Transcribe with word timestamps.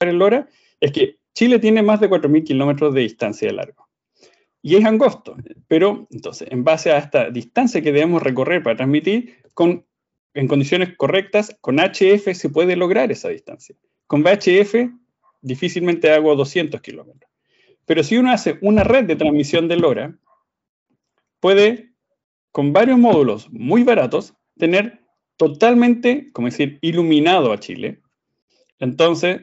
el 0.00 0.18
LoRa 0.18 0.48
es 0.80 0.92
que 0.92 1.18
Chile 1.32 1.58
tiene 1.58 1.82
más 1.82 2.00
de 2.00 2.08
4.000 2.08 2.44
kilómetros 2.44 2.94
de 2.94 3.02
distancia 3.02 3.48
de 3.48 3.54
largo. 3.54 3.88
Y 4.62 4.76
es 4.76 4.84
angosto, 4.84 5.36
pero 5.68 6.06
entonces, 6.10 6.48
en 6.50 6.64
base 6.64 6.90
a 6.90 6.98
esta 6.98 7.30
distancia 7.30 7.82
que 7.82 7.92
debemos 7.92 8.22
recorrer 8.22 8.62
para 8.62 8.76
transmitir, 8.76 9.42
con, 9.52 9.84
en 10.32 10.48
condiciones 10.48 10.96
correctas, 10.96 11.56
con 11.60 11.76
HF 11.78 12.32
se 12.32 12.48
puede 12.48 12.76
lograr 12.76 13.12
esa 13.12 13.28
distancia. 13.28 13.76
Con 14.06 14.22
VHF 14.22 14.90
difícilmente 15.42 16.10
hago 16.10 16.34
200 16.34 16.80
kilómetros. 16.80 17.30
Pero 17.84 18.02
si 18.02 18.16
uno 18.16 18.30
hace 18.30 18.58
una 18.62 18.84
red 18.84 19.04
de 19.04 19.16
transmisión 19.16 19.68
de 19.68 19.76
LoRa, 19.76 20.18
puede, 21.40 21.92
con 22.50 22.72
varios 22.72 22.98
módulos 22.98 23.50
muy 23.50 23.82
baratos, 23.82 24.34
tener 24.56 25.02
totalmente, 25.36 26.32
como 26.32 26.48
decir, 26.48 26.78
iluminado 26.80 27.52
a 27.52 27.60
Chile. 27.60 28.00
Entonces, 28.78 29.42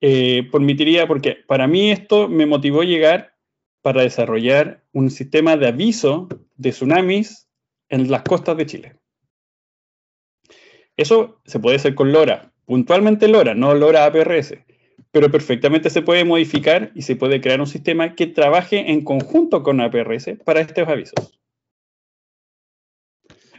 eh, 0.00 0.48
permitiría, 0.50 1.06
porque 1.06 1.38
para 1.46 1.66
mí 1.66 1.90
esto 1.90 2.28
me 2.28 2.46
motivó 2.46 2.82
llegar 2.82 3.34
para 3.82 4.02
desarrollar 4.02 4.84
un 4.92 5.10
sistema 5.10 5.56
de 5.56 5.68
aviso 5.68 6.28
de 6.56 6.70
tsunamis 6.70 7.48
en 7.88 8.10
las 8.10 8.22
costas 8.22 8.56
de 8.56 8.66
Chile. 8.66 8.96
Eso 10.96 11.40
se 11.44 11.60
puede 11.60 11.76
hacer 11.76 11.94
con 11.94 12.12
LoRa, 12.12 12.52
puntualmente 12.64 13.28
LoRa, 13.28 13.54
no 13.54 13.74
LoRa 13.74 14.06
APRS, 14.06 14.54
pero 15.10 15.30
perfectamente 15.30 15.90
se 15.90 16.02
puede 16.02 16.24
modificar 16.24 16.90
y 16.94 17.02
se 17.02 17.16
puede 17.16 17.40
crear 17.40 17.60
un 17.60 17.66
sistema 17.66 18.14
que 18.14 18.26
trabaje 18.26 18.90
en 18.90 19.04
conjunto 19.04 19.62
con 19.62 19.80
APRS 19.80 20.30
para 20.44 20.60
estos 20.60 20.88
avisos. 20.88 21.38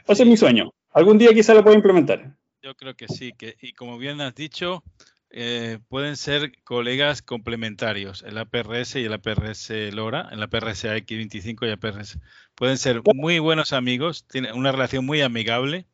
Ese 0.08 0.24
es 0.24 0.30
mi 0.30 0.38
sueño. 0.38 0.72
Algún 0.91 1.18
día 1.18 1.34
quizá 1.34 1.54
lo 1.54 1.63
pueda 1.63 1.76
implementar. 1.76 2.35
Yo 2.62 2.76
creo 2.76 2.96
que 2.96 3.08
sí, 3.08 3.34
que, 3.34 3.55
y 3.62 3.74
como 3.74 3.98
bien 3.98 4.20
has 4.22 4.34
dicho, 4.34 4.84
eh, 5.30 5.80
pueden 5.90 6.16
ser 6.16 6.52
colegas 6.63 7.22
complementarios, 7.22 8.23
el 8.23 8.38
APRS 8.38 8.96
y 8.96 9.05
el 9.05 9.13
APRS 9.13 9.71
LoRa, 9.93 10.29
el 10.32 10.41
APRS 10.41 10.85
X25 10.85 11.68
y 11.68 11.71
APRS. 11.71 12.20
Pueden 12.55 12.77
ser 12.77 13.02
muy 13.13 13.40
buenos 13.40 13.74
amigos, 13.74 14.26
tienen 14.27 14.55
una 14.55 14.71
relación 14.71 15.05
muy 15.05 15.21
amigable 15.21 15.85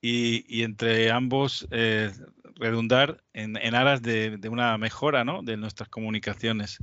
y, 0.00 0.62
entre 0.62 1.10
ambos 1.10 1.66
eh, 1.72 2.12
redundar 2.54 3.22
en, 3.32 3.56
aras 3.74 4.02
de, 4.02 4.38
una 4.50 4.78
mejora 4.78 5.24
¿no? 5.24 5.42
de 5.42 5.56
nuestras 5.56 5.88
comunicaciones. 5.88 6.78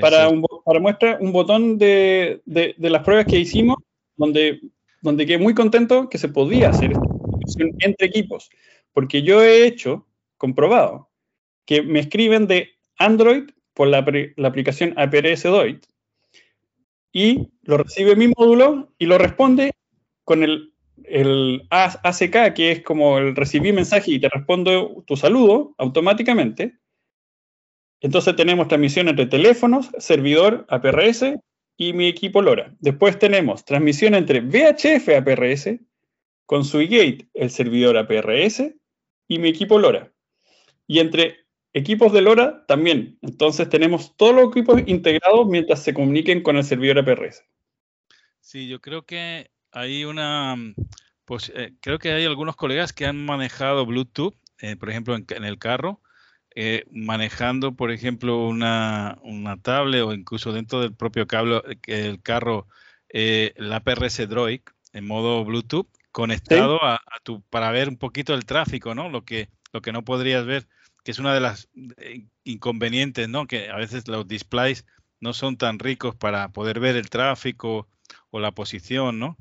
Para, 0.00 0.30
para 0.64 0.80
muestra, 0.80 1.18
un 1.20 1.32
botón 1.32 1.78
de, 1.78 2.42
de, 2.46 2.74
las 2.78 3.02
pruebas 3.02 3.26
que 3.26 3.38
hicimos, 3.38 3.76
donde, 4.16 4.60
donde 5.00 5.26
quedé 5.26 5.38
muy 5.38 5.54
contento 5.54 6.08
que 6.08 6.18
se 6.18 6.28
podía 6.28 6.70
hacer 6.70 6.92
esta 6.92 7.64
entre 7.80 8.06
equipos, 8.06 8.50
porque 8.92 9.22
yo 9.22 9.42
he 9.42 9.66
hecho 9.66 10.06
comprobado 10.42 11.08
que 11.66 11.82
me 11.82 12.00
escriben 12.00 12.48
de 12.48 12.70
Android 12.98 13.44
por 13.74 13.86
la, 13.86 13.98
aplicación 13.98 14.92
APRS 14.96 15.44
Droid 15.44 15.78
y 17.12 17.48
lo 17.62 17.76
recibe 17.78 18.16
mi 18.16 18.26
módulo 18.26 18.92
y 18.98 19.06
lo 19.06 19.18
responde 19.18 19.70
con 20.24 20.42
el, 20.42 20.68
ACK, 21.70 22.54
que 22.54 22.72
es 22.72 22.82
como 22.82 23.18
el 23.18 23.36
recibí 23.36 23.72
mensaje 23.72 24.10
y 24.10 24.18
te 24.18 24.28
respondo 24.28 25.04
tu 25.06 25.16
saludo 25.16 25.74
automáticamente. 25.78 26.76
Entonces 28.00 28.34
tenemos 28.34 28.66
transmisión 28.66 29.08
entre 29.08 29.26
teléfonos, 29.26 29.90
servidor 29.98 30.66
APRS 30.68 31.36
y 31.76 31.92
mi 31.92 32.08
equipo 32.08 32.42
LoRa. 32.42 32.74
Después 32.80 33.16
tenemos 33.16 33.64
transmisión 33.64 34.16
entre 34.16 34.40
VHF 34.40 35.08
APRS 35.18 35.78
con 36.46 36.64
Swigate, 36.64 37.28
el 37.34 37.50
servidor 37.50 37.96
APRS 37.96 38.74
y 39.28 39.38
mi 39.38 39.48
equipo 39.48 39.78
LoRa. 39.78 40.12
Y 40.86 40.98
entre 40.98 41.42
equipos 41.72 42.12
de 42.12 42.22
LoRa 42.22 42.64
también. 42.66 43.18
Entonces 43.22 43.68
tenemos 43.68 44.16
todos 44.16 44.34
los 44.34 44.48
equipos 44.48 44.82
integrados 44.86 45.46
mientras 45.46 45.82
se 45.82 45.94
comuniquen 45.94 46.42
con 46.42 46.56
el 46.56 46.64
servidor 46.64 46.98
APRS. 46.98 47.44
Sí, 48.40 48.68
yo 48.68 48.80
creo 48.80 49.02
que 49.02 49.50
hay 49.70 50.04
una, 50.04 50.56
pues 51.24 51.52
eh, 51.54 51.72
creo 51.80 51.98
que 51.98 52.12
hay 52.12 52.24
algunos 52.24 52.56
colegas 52.56 52.92
que 52.92 53.06
han 53.06 53.24
manejado 53.24 53.86
Bluetooth, 53.86 54.34
eh, 54.60 54.76
por 54.76 54.90
ejemplo, 54.90 55.16
en, 55.16 55.44
el 55.44 55.58
carro, 55.58 56.00
eh, 56.54 56.84
manejando, 56.90 57.74
por 57.74 57.90
ejemplo, 57.90 58.46
una, 58.46 59.18
una, 59.22 59.56
tablet 59.56 60.02
o 60.02 60.12
incluso 60.12 60.52
dentro 60.52 60.80
del 60.80 60.94
propio 60.94 61.26
cable, 61.26 61.62
el 61.86 62.20
carro, 62.20 62.66
el 63.08 63.72
APRS 63.72 64.28
Droid 64.28 64.60
en 64.92 65.06
modo 65.06 65.44
Bluetooth, 65.44 65.88
conectado 66.10 66.82
a, 66.84 66.96
a, 66.96 67.20
tu, 67.22 67.42
para 67.42 67.70
ver 67.70 67.88
un 67.88 67.96
poquito 67.96 68.34
el 68.34 68.44
tráfico, 68.44 68.94
¿no? 68.94 69.08
Lo 69.08 69.24
que, 69.24 69.48
lo 69.72 69.80
que 69.80 69.92
no 69.92 70.04
podrías 70.04 70.44
ver 70.44 70.66
que 71.04 71.10
es 71.10 71.18
una 71.18 71.34
de 71.34 71.40
las 71.40 71.68
eh, 71.98 72.26
inconvenientes, 72.44 73.28
¿no? 73.28 73.46
Que 73.46 73.70
a 73.70 73.76
veces 73.76 74.08
los 74.08 74.26
displays 74.26 74.84
no 75.20 75.32
son 75.32 75.56
tan 75.56 75.78
ricos 75.78 76.14
para 76.14 76.48
poder 76.50 76.80
ver 76.80 76.96
el 76.96 77.10
tráfico 77.10 77.88
o 78.30 78.40
la 78.40 78.52
posición, 78.52 79.18
¿no? 79.18 79.36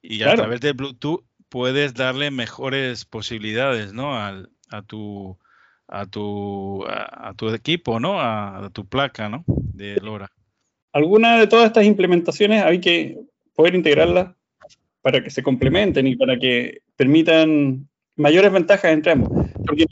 Y 0.00 0.22
a 0.22 0.34
través 0.34 0.60
de 0.60 0.72
Bluetooth 0.72 1.24
puedes 1.48 1.94
darle 1.94 2.30
mejores 2.30 3.04
posibilidades, 3.04 3.92
¿no? 3.92 4.16
a 4.16 4.82
tu 4.86 5.38
a 5.88 6.06
tu 6.06 6.84
a, 6.86 7.34
tu 7.36 7.50
equipo, 7.50 8.00
¿no? 8.00 8.20
A, 8.20 8.70
tu 8.72 8.86
placa, 8.86 9.28
¿no? 9.28 9.44
De 9.46 9.96
LoRa. 9.96 10.30
Alguna 10.92 11.38
de 11.38 11.46
todas 11.46 11.66
estas 11.66 11.84
implementaciones 11.84 12.62
hay 12.62 12.80
que 12.80 13.18
poder 13.54 13.74
integrarlas 13.74 14.34
para 15.02 15.22
que 15.22 15.30
se 15.30 15.42
complementen 15.42 16.06
y 16.06 16.16
para 16.16 16.38
que 16.38 16.82
permitan 16.96 17.88
mayores 18.16 18.52
ventajas 18.52 18.92
entre 18.92 19.12
ambos. 19.12 19.50
Porque 19.66 19.86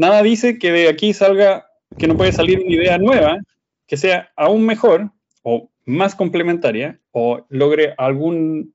nada 0.00 0.22
dice 0.22 0.58
que 0.58 0.72
de 0.72 0.88
aquí 0.88 1.12
salga, 1.12 1.70
que 1.98 2.08
no 2.08 2.16
puede 2.16 2.32
salir 2.32 2.58
una 2.58 2.74
idea 2.74 2.96
nueva 2.96 3.38
que 3.86 3.98
sea 3.98 4.32
aún 4.34 4.64
mejor 4.64 5.10
o 5.42 5.70
más 5.84 6.14
complementaria 6.14 6.98
o 7.12 7.46
logre 7.50 7.94
algún, 7.98 8.74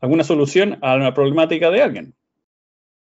alguna 0.00 0.24
solución 0.24 0.78
a 0.82 0.96
una 0.96 1.14
problemática 1.14 1.70
de 1.70 1.82
alguien. 1.82 2.14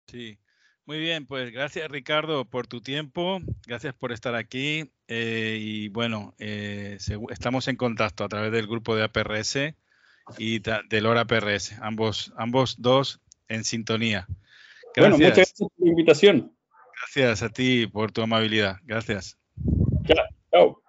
Sí, 0.08 0.40
muy 0.86 1.00
bien, 1.00 1.26
pues 1.26 1.52
gracias 1.52 1.90
Ricardo 1.90 2.44
por 2.44 2.68
tu 2.68 2.82
tiempo, 2.82 3.40
gracias 3.66 3.94
por 3.94 4.12
estar 4.12 4.36
aquí 4.36 4.92
eh, 5.08 5.58
y 5.58 5.88
bueno, 5.88 6.36
eh, 6.38 6.98
estamos 7.30 7.70
en 7.70 7.78
contacto 7.78 8.26
a 8.26 8.30
través 8.30 8.52
del 8.52 8.68
grupo 8.68 8.94
de 8.94 9.04
APRS 9.04 9.74
y 10.38 10.60
del 10.60 11.06
Hora 11.06 11.22
APRS, 11.22 11.78
ambos, 11.82 12.34
ambos 12.36 12.82
dos 12.82 13.22
en 13.48 13.64
sintonía. 13.64 14.28
Bueno, 14.98 15.18
muchas 15.18 15.36
gracias 15.38 15.54
por 15.60 15.72
la 15.78 15.90
invitación. 15.92 16.52
Gracias 17.02 17.42
a 17.42 17.50
ti 17.50 17.88
por 17.88 18.12
tu 18.12 18.22
amabilidad. 18.22 18.78
Gracias. 18.84 19.38
Chao. 20.52 20.82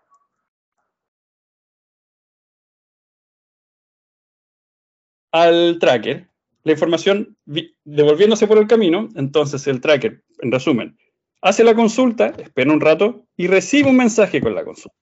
Al 5.32 5.78
tracker, 5.80 6.28
la 6.64 6.72
información 6.72 7.36
devolviéndose 7.84 8.46
por 8.46 8.58
el 8.58 8.66
camino, 8.66 9.08
entonces 9.16 9.66
el 9.66 9.80
tracker, 9.80 10.22
en 10.40 10.52
resumen, 10.52 10.98
hace 11.40 11.64
la 11.64 11.74
consulta, 11.74 12.26
espera 12.26 12.72
un 12.72 12.82
rato 12.82 13.24
y 13.36 13.46
recibe 13.46 13.88
un 13.88 13.96
mensaje 13.96 14.42
con 14.42 14.54
la 14.54 14.64
consulta. 14.64 14.98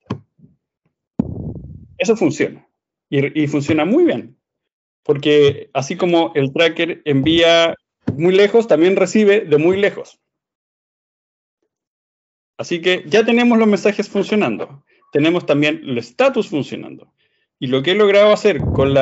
Eso 1.98 2.16
funciona. 2.16 2.66
Y, 3.08 3.42
y, 3.42 3.48
funciona 3.48 3.84
muy 3.84 4.04
bien. 4.04 4.38
Porque 5.02 5.70
así 5.74 5.96
como 5.96 6.30
el 6.36 6.52
tracker 6.52 7.02
envía 7.04 7.74
muy 8.16 8.32
lejos, 8.32 8.68
también 8.68 8.94
recibe 8.94 9.40
de 9.40 9.58
muy 9.58 9.76
lejos. 9.76 10.20
Así 12.60 12.82
que 12.82 13.04
ya 13.06 13.24
tenemos 13.24 13.58
los 13.58 13.66
mensajes 13.66 14.06
funcionando. 14.06 14.84
Tenemos 15.12 15.46
también 15.46 15.80
el 15.82 15.96
status 15.96 16.50
funcionando. 16.50 17.10
Y 17.58 17.68
lo 17.68 17.82
que 17.82 17.92
he 17.92 17.94
logrado 17.94 18.34
hacer 18.34 18.58
con, 18.58 18.94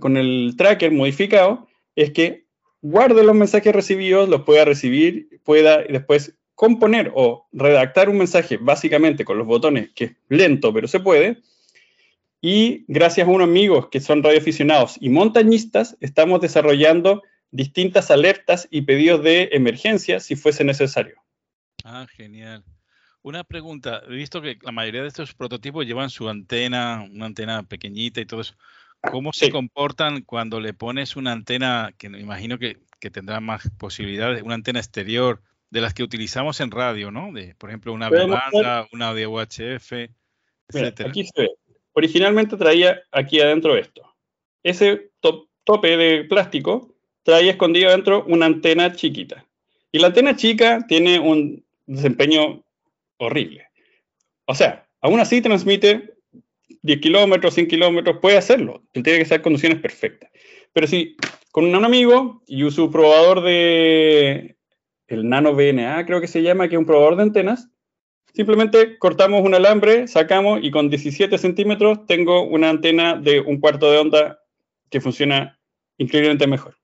con 0.00 0.16
el 0.16 0.54
tracker 0.56 0.90
modificado 0.90 1.68
es 1.96 2.12
que 2.12 2.46
guarde 2.80 3.22
los 3.22 3.34
mensajes 3.34 3.74
recibidos, 3.74 4.30
los 4.30 4.44
pueda 4.44 4.64
recibir, 4.64 5.28
pueda 5.44 5.82
después 5.82 6.34
componer 6.54 7.12
o 7.14 7.46
redactar 7.52 8.08
un 8.08 8.16
mensaje 8.16 8.56
básicamente 8.56 9.26
con 9.26 9.36
los 9.36 9.46
botones, 9.46 9.90
que 9.94 10.04
es 10.04 10.12
lento, 10.30 10.72
pero 10.72 10.88
se 10.88 11.00
puede. 11.00 11.42
Y 12.40 12.86
gracias 12.88 13.28
a 13.28 13.30
unos 13.30 13.48
amigos 13.48 13.88
que 13.90 14.00
son 14.00 14.22
radioaficionados 14.22 14.96
y 14.98 15.10
montañistas, 15.10 15.98
estamos 16.00 16.40
desarrollando 16.40 17.22
distintas 17.50 18.10
alertas 18.10 18.66
y 18.70 18.80
pedidos 18.80 19.22
de 19.22 19.50
emergencia 19.52 20.20
si 20.20 20.36
fuese 20.36 20.64
necesario. 20.64 21.16
Ah, 21.84 22.06
genial. 22.10 22.64
Una 23.24 23.42
pregunta, 23.42 24.02
he 24.06 24.12
visto 24.12 24.42
que 24.42 24.58
la 24.60 24.70
mayoría 24.70 25.00
de 25.00 25.08
estos 25.08 25.32
prototipos 25.32 25.86
llevan 25.86 26.10
su 26.10 26.28
antena, 26.28 27.08
una 27.10 27.24
antena 27.24 27.62
pequeñita 27.62 28.20
y 28.20 28.26
todo 28.26 28.42
eso. 28.42 28.54
¿Cómo 29.00 29.32
se 29.32 29.50
comportan 29.50 30.20
cuando 30.20 30.60
le 30.60 30.74
pones 30.74 31.16
una 31.16 31.32
antena 31.32 31.94
que 31.96 32.10
me 32.10 32.20
imagino 32.20 32.58
que, 32.58 32.76
tendrá 33.10 33.40
más 33.40 33.70
posibilidades, 33.78 34.42
una 34.42 34.54
antena 34.54 34.78
exterior 34.78 35.42
de 35.70 35.80
las 35.80 35.94
que 35.94 36.02
utilizamos 36.02 36.60
en 36.60 36.70
radio, 36.70 37.10
¿no? 37.10 37.32
De, 37.32 37.54
por 37.54 37.70
ejemplo, 37.70 37.94
una 37.94 38.10
banda, 38.10 38.88
una 38.92 39.14
de 39.14 39.26
UHF, 39.26 39.92
etc. 39.92 41.00
Aquí 41.06 41.24
se 41.24 41.42
ve. 41.42 41.50
Originalmente 41.92 42.58
traía 42.58 43.02
aquí 43.10 43.40
adentro 43.40 43.76
esto. 43.76 44.02
Ese 44.62 45.12
tope 45.64 45.96
de 45.96 46.24
plástico 46.24 46.94
traía 47.22 47.52
escondido 47.52 47.88
adentro 47.88 48.24
una 48.26 48.46
antena 48.46 48.92
chiquita. 48.92 49.46
Y 49.92 49.98
la 49.98 50.08
antena 50.08 50.36
chica 50.36 50.84
tiene 50.86 51.18
un 51.18 51.64
desempeño 51.86 52.64
horrible. 53.18 53.66
O 54.46 54.54
sea, 54.54 54.86
aún 55.00 55.20
así 55.20 55.40
transmite 55.40 56.14
10 56.82 57.00
kilómetros, 57.00 57.54
100 57.54 57.68
kilómetros, 57.68 58.18
puede 58.20 58.36
hacerlo. 58.36 58.82
Tiene 58.92 59.24
que 59.24 59.34
en 59.34 59.42
condiciones 59.42 59.80
perfectas. 59.80 60.30
Pero 60.72 60.86
si 60.86 61.16
con 61.50 61.64
un 61.64 61.84
amigo 61.84 62.42
y 62.46 62.62
un 62.62 62.90
probador 62.90 63.42
de 63.42 64.56
el 65.06 65.28
Nano 65.28 65.54
VNA, 65.54 66.04
creo 66.06 66.20
que 66.20 66.26
se 66.26 66.42
llama, 66.42 66.68
que 66.68 66.74
es 66.74 66.78
un 66.78 66.86
probador 66.86 67.16
de 67.16 67.22
antenas, 67.22 67.70
simplemente 68.32 68.98
cortamos 68.98 69.42
un 69.42 69.54
alambre, 69.54 70.08
sacamos 70.08 70.60
y 70.62 70.70
con 70.70 70.90
17 70.90 71.38
centímetros 71.38 72.06
tengo 72.06 72.42
una 72.42 72.70
antena 72.70 73.14
de 73.14 73.40
un 73.40 73.60
cuarto 73.60 73.90
de 73.90 73.98
onda 73.98 74.40
que 74.90 75.00
funciona 75.00 75.58
increíblemente 75.98 76.46
mejor. 76.46 76.76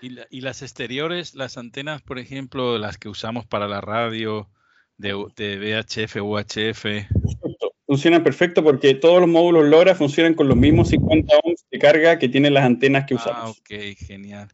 ¿Y, 0.00 0.40
las 0.42 0.60
exteriores, 0.60 1.34
las 1.34 1.56
antenas, 1.56 2.02
por 2.02 2.18
ejemplo, 2.18 2.76
las 2.76 2.98
que 2.98 3.08
usamos 3.08 3.46
para 3.46 3.68
la 3.68 3.80
radio 3.80 4.50
de, 4.96 5.26
de 5.36 5.58
VHF, 5.58 6.16
UHF? 6.22 6.84
Funcionan 7.86 8.22
perfecto 8.22 8.64
porque 8.64 8.94
todos 8.94 9.20
los 9.20 9.28
módulos 9.28 9.64
LoRa 9.66 9.94
funcionan 9.94 10.34
con 10.34 10.48
los 10.48 10.56
mismos 10.56 10.88
50 10.88 11.34
ohms 11.44 11.66
de 11.70 11.78
carga 11.78 12.18
que 12.18 12.28
tienen 12.28 12.54
las 12.54 12.64
antenas 12.64 13.04
que 13.06 13.14
usamos. 13.14 13.42
Ah, 13.44 13.50
ok, 13.50 13.96
genial. 13.96 14.48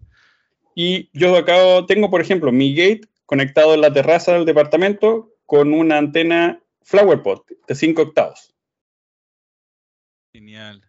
Y 0.74 1.10
yo 1.18 1.36
acá 1.36 1.54
tengo, 1.86 2.10
por 2.10 2.20
ejemplo, 2.20 2.52
mi 2.52 2.74
gate 2.74 3.02
conectado 3.26 3.74
en 3.74 3.80
la 3.80 3.92
terraza 3.92 4.32
del 4.32 4.44
departamento 4.44 5.32
con 5.46 5.72
una 5.72 5.98
antena 5.98 6.60
FlowerPot 6.82 7.46
de 7.68 7.74
5 7.74 8.02
octavos. 8.02 8.54
Genial. 10.32 10.84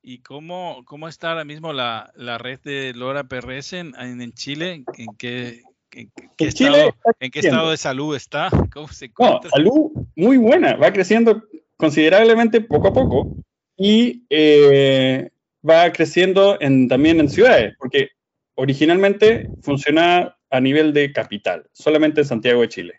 ¿Y 0.00 0.18
cómo, 0.18 0.84
cómo 0.84 1.08
está 1.08 1.30
ahora 1.30 1.44
mismo 1.44 1.72
la, 1.72 2.12
red 2.38 2.60
de 2.60 2.92
LoRa 2.94 3.24
PRS 3.24 3.72
en, 3.72 3.94
en 3.96 4.32
Chile? 4.32 4.84
¿En 4.96 5.16
qué, 5.16 5.62
en, 5.94 6.12
qué, 6.36 6.46
estado, 6.46 6.94
¿en 7.20 7.30
qué 7.30 7.40
estado, 7.40 7.70
de 7.70 7.76
salud 7.76 8.16
está? 8.16 8.50
¿Cómo 8.72 8.88
se 8.88 9.06
encuentra? 9.06 9.50
salud 9.50 9.90
muy 10.16 10.36
buena, 10.36 10.76
va 10.76 10.92
creciendo 10.92 11.42
considerablemente 11.76 12.60
poco 12.60 12.88
a 12.88 12.92
poco 12.92 13.34
y 13.76 14.24
eh, 14.30 15.30
va 15.68 15.92
creciendo 15.92 16.58
en, 16.60 16.88
también 16.88 17.20
en 17.20 17.28
ciudades, 17.28 17.74
porque 17.78 18.10
originalmente 18.54 19.48
funciona 19.62 20.36
a 20.50 20.60
nivel 20.60 20.92
de 20.92 21.12
capital, 21.12 21.68
solamente 21.72 22.20
en 22.20 22.26
Santiago 22.26 22.60
de 22.60 22.68
Chile. 22.68 22.94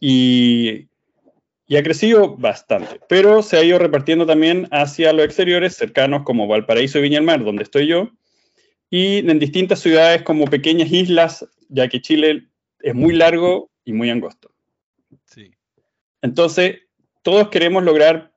Y 0.00 0.90
y 1.70 1.76
ha 1.76 1.84
crecido 1.84 2.36
bastante, 2.36 3.00
pero 3.08 3.42
se 3.42 3.56
ha 3.56 3.62
ido 3.62 3.78
repartiendo 3.78 4.26
también 4.26 4.66
hacia 4.72 5.12
los 5.12 5.24
exteriores 5.24 5.76
cercanos 5.76 6.24
como 6.24 6.48
Valparaíso 6.48 6.98
y 6.98 7.02
Viña 7.02 7.18
del 7.18 7.26
Mar, 7.26 7.44
donde 7.44 7.62
estoy 7.62 7.86
yo, 7.86 8.10
y 8.90 9.18
en 9.18 9.38
distintas 9.38 9.80
ciudades 9.80 10.22
como 10.22 10.46
pequeñas 10.46 10.90
islas, 10.92 11.46
ya 11.68 11.88
que 11.88 12.00
Chile 12.02 12.48
es 12.80 12.94
muy 12.94 13.14
largo 13.14 13.70
y 13.84 13.92
muy 13.92 14.10
angosto. 14.10 14.52
Sí. 15.24 15.52
Entonces, 16.20 16.80
todos 17.22 17.48
queremos 17.48 17.84
lograr 17.84 18.32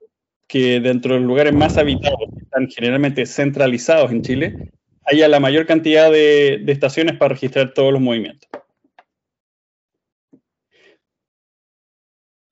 que 0.47 0.79
dentro 0.79 1.15
de 1.15 1.21
los 1.21 1.27
lugares 1.27 1.53
más 1.53 1.77
habitados, 1.77 2.29
que 2.37 2.43
están 2.43 2.69
generalmente 2.69 3.25
centralizados 3.25 4.11
en 4.11 4.21
Chile, 4.21 4.71
haya 5.05 5.27
la 5.27 5.39
mayor 5.39 5.65
cantidad 5.65 6.11
de, 6.11 6.61
de 6.63 6.71
estaciones 6.71 7.17
para 7.17 7.33
registrar 7.33 7.73
todos 7.73 7.91
los 7.91 8.01
movimientos. 8.01 8.47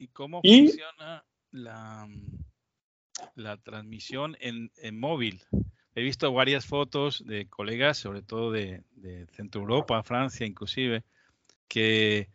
¿Y 0.01 0.07
cómo 0.07 0.41
funciona 0.41 1.23
la, 1.51 2.09
la 3.35 3.57
transmisión 3.57 4.35
en, 4.39 4.71
móvil? 4.99 5.43
He 5.93 6.01
visto 6.01 6.31
varias 6.31 6.65
fotos 6.65 7.25
de 7.25 7.47
colegas, 7.47 7.97
sobre 7.97 8.21
todo 8.21 8.51
de, 8.51 8.83
Centro 9.31 9.61
Europa, 9.61 10.01
Francia 10.03 10.45
inclusive, 10.45 11.03
que, 11.67 12.29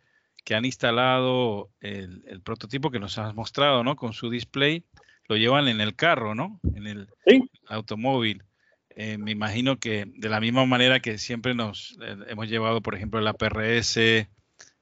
han 0.49 0.65
instalado 0.65 1.69
el, 1.81 2.41
prototipo 2.43 2.91
que 2.91 2.99
nos 2.99 3.17
has 3.17 3.33
mostrado, 3.33 3.83
¿no? 3.83 3.95
Con 3.95 4.13
su 4.13 4.29
display, 4.29 4.85
lo 5.27 5.35
llevan 5.35 5.67
en 5.67 5.81
el 5.81 5.95
carro, 5.95 6.35
¿no? 6.35 6.59
En 6.75 6.87
el 6.87 7.09
automóvil. 7.67 8.43
Eh, 8.89 9.17
me 9.17 9.31
imagino 9.31 9.77
que 9.77 10.05
de 10.07 10.29
la 10.29 10.39
misma 10.39 10.65
manera 10.65 10.99
que 10.99 11.17
siempre 11.17 11.53
nos 11.53 11.97
eh, 12.01 12.15
hemos 12.29 12.49
llevado, 12.49 12.81
por 12.81 12.95
ejemplo, 12.95 13.21
la 13.21 13.33
PRS, 13.33 14.27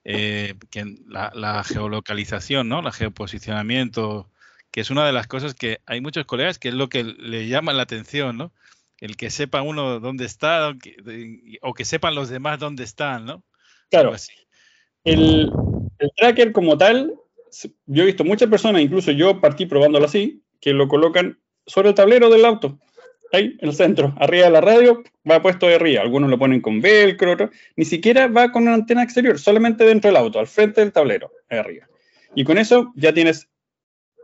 eh, 0.06 0.54
que 0.69 0.95
la, 1.07 1.63
geolocalización, 1.63 2.69
¿no? 2.69 2.81
La 2.81 2.92
geoposicionamiento, 2.92 4.30
que 4.75 4.81
es 4.81 4.89
una 4.89 5.06
de 5.06 5.13
las 5.13 5.25
cosas 5.25 5.54
que 5.54 5.80
hay 5.86 6.01
muchos 6.01 6.25
colegas 6.25 6.60
que 6.60 6.68
es 6.68 6.74
lo 6.74 6.89
que 6.89 7.06
le 7.06 7.48
llama 7.48 7.72
la 7.72 7.83
atención, 7.83 8.36
¿no? 8.36 8.51
El 9.00 9.16
que 9.16 9.30
sepa 9.30 9.62
uno 9.62 10.01
dónde 10.01 10.25
está 10.25 10.75
o 11.62 11.74
que, 11.74 11.86
sepan 11.86 12.13
los 12.13 12.27
demás 12.27 12.60
dónde 12.60 12.83
están, 12.83 13.25
¿no? 13.25 13.42
Claro. 13.89 14.13
El, 15.06 15.50
el, 15.98 16.12
tracker 16.18 16.51
como 16.51 16.77
tal, 16.77 17.13
yo 17.86 18.04
he 18.04 18.07
visto 18.07 18.25
muchas 18.25 18.50
personas, 18.50 18.81
incluso 18.81 19.13
yo 19.13 19.39
partí 19.39 19.66
probándolo 19.66 20.07
así, 20.07 20.44
que 20.60 20.74
lo 20.74 20.89
colocan 20.89 21.39
sobre 21.66 21.88
el 21.88 21.95
tablero 21.95 22.30
del 22.30 22.44
auto 22.44 22.77
ahí 23.31 23.57
en 23.62 23.69
el 23.69 23.75
centro, 23.75 24.13
arriba 24.19 24.48
de 24.48 24.51
la 24.51 24.62
radio, 24.62 25.04
va 25.30 25.42
puesto 25.42 25.68
de 25.68 25.75
arriba. 25.75 26.01
Algunos 26.01 26.30
lo 26.30 26.38
ponen 26.38 26.60
con 26.60 26.81
velcro, 26.81 27.31
otros, 27.31 27.51
ni 27.77 27.86
siquiera 27.86 28.27
va 28.27 28.51
con 28.51 28.63
una 28.63 28.74
antena 28.74 29.04
exterior, 29.04 29.39
solamente 29.39 29.86
dentro 29.86 30.10
del 30.10 30.18
auto, 30.18 30.38
al 30.38 30.48
frente 30.48 30.81
del 30.81 30.92
tablero, 30.92 31.31
arriba. 31.50 31.88
Y 32.36 32.44
con 32.44 32.57
eso 32.57 32.92
ya 32.98 33.13
tienes 33.13 33.48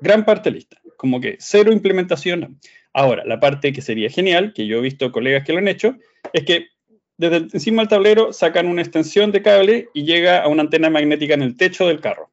gran 0.01 0.25
parte 0.25 0.51
lista, 0.51 0.81
como 0.97 1.21
que 1.21 1.37
cero 1.39 1.71
implementación. 1.71 2.59
Ahora, 2.93 3.23
la 3.25 3.39
parte 3.39 3.71
que 3.71 3.81
sería 3.81 4.09
genial, 4.09 4.51
que 4.53 4.67
yo 4.67 4.79
he 4.79 4.81
visto 4.81 5.11
colegas 5.11 5.45
que 5.45 5.53
lo 5.53 5.59
han 5.59 5.69
hecho, 5.69 5.95
es 6.33 6.43
que 6.43 6.67
desde 7.17 7.37
encima 7.37 7.83
del 7.83 7.89
tablero 7.89 8.33
sacan 8.33 8.67
una 8.67 8.81
extensión 8.81 9.31
de 9.31 9.41
cable 9.41 9.89
y 9.93 10.03
llega 10.03 10.43
a 10.43 10.47
una 10.47 10.63
antena 10.63 10.89
magnética 10.89 11.35
en 11.35 11.43
el 11.43 11.55
techo 11.55 11.87
del 11.87 12.01
carro. 12.01 12.31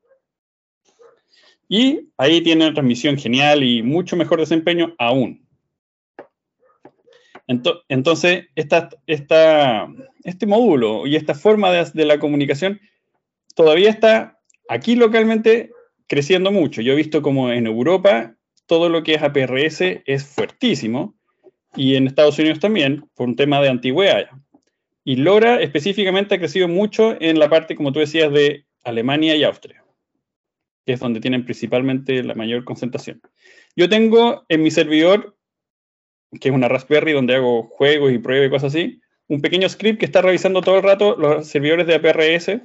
Y 1.68 2.08
ahí 2.16 2.40
tiene 2.40 2.72
transmisión 2.72 3.18
genial 3.18 3.62
y 3.62 3.82
mucho 3.82 4.16
mejor 4.16 4.40
desempeño 4.40 4.94
aún. 4.98 5.46
Entonces, 7.88 8.46
este 8.56 10.46
módulo 10.46 11.06
y 11.06 11.16
esta 11.16 11.34
forma 11.34 11.70
de, 11.70 12.04
la 12.04 12.18
comunicación 12.18 12.80
todavía 13.54 13.88
está 13.88 14.38
aquí 14.68 14.96
localmente 14.96 15.70
creciendo 16.08 16.50
mucho. 16.50 16.82
Yo 16.82 16.92
he 16.92 16.96
visto 16.96 17.22
como 17.22 17.52
en 17.52 17.66
Europa 17.66 18.34
todo 18.66 18.88
lo 18.88 19.02
que 19.02 19.14
es 19.14 19.22
APRS 19.22 19.80
es 20.04 20.24
fuertísimo 20.24 21.14
y 21.76 21.94
en 21.94 22.06
Estados 22.06 22.38
Unidos 22.38 22.60
también 22.60 23.08
por 23.14 23.28
un 23.28 23.36
tema 23.36 23.60
de 23.60 23.68
antigüedad. 23.68 24.28
Y 25.04 25.16
LoRa 25.16 25.60
específicamente 25.60 26.34
ha 26.34 26.38
crecido 26.38 26.68
mucho 26.68 27.16
en 27.20 27.38
la 27.38 27.48
parte, 27.48 27.76
como 27.76 27.92
tú 27.92 28.00
decías, 28.00 28.32
de 28.32 28.66
Alemania 28.84 29.36
y 29.36 29.44
Austria, 29.44 29.84
que 30.84 30.94
es 30.94 31.00
donde 31.00 31.20
tienen 31.20 31.44
principalmente 31.44 32.22
la 32.22 32.34
mayor 32.34 32.64
concentración. 32.64 33.22
Yo 33.76 33.88
tengo 33.88 34.44
en 34.48 34.62
mi 34.62 34.70
servidor 34.70 35.38
que 36.40 36.48
es 36.48 36.54
una 36.54 36.68
Raspberry 36.68 37.12
donde 37.12 37.36
hago 37.36 37.64
juegos 37.64 38.12
y 38.12 38.18
pruebas 38.18 38.48
y 38.48 38.50
cosas 38.50 38.74
así, 38.74 39.00
un 39.28 39.40
pequeño 39.40 39.68
script 39.68 39.98
que 39.98 40.06
está 40.06 40.22
revisando 40.22 40.60
todo 40.60 40.76
el 40.76 40.82
rato 40.82 41.16
los 41.16 41.46
servidores 41.46 41.86
de 41.86 41.94
APRS, 41.94 42.60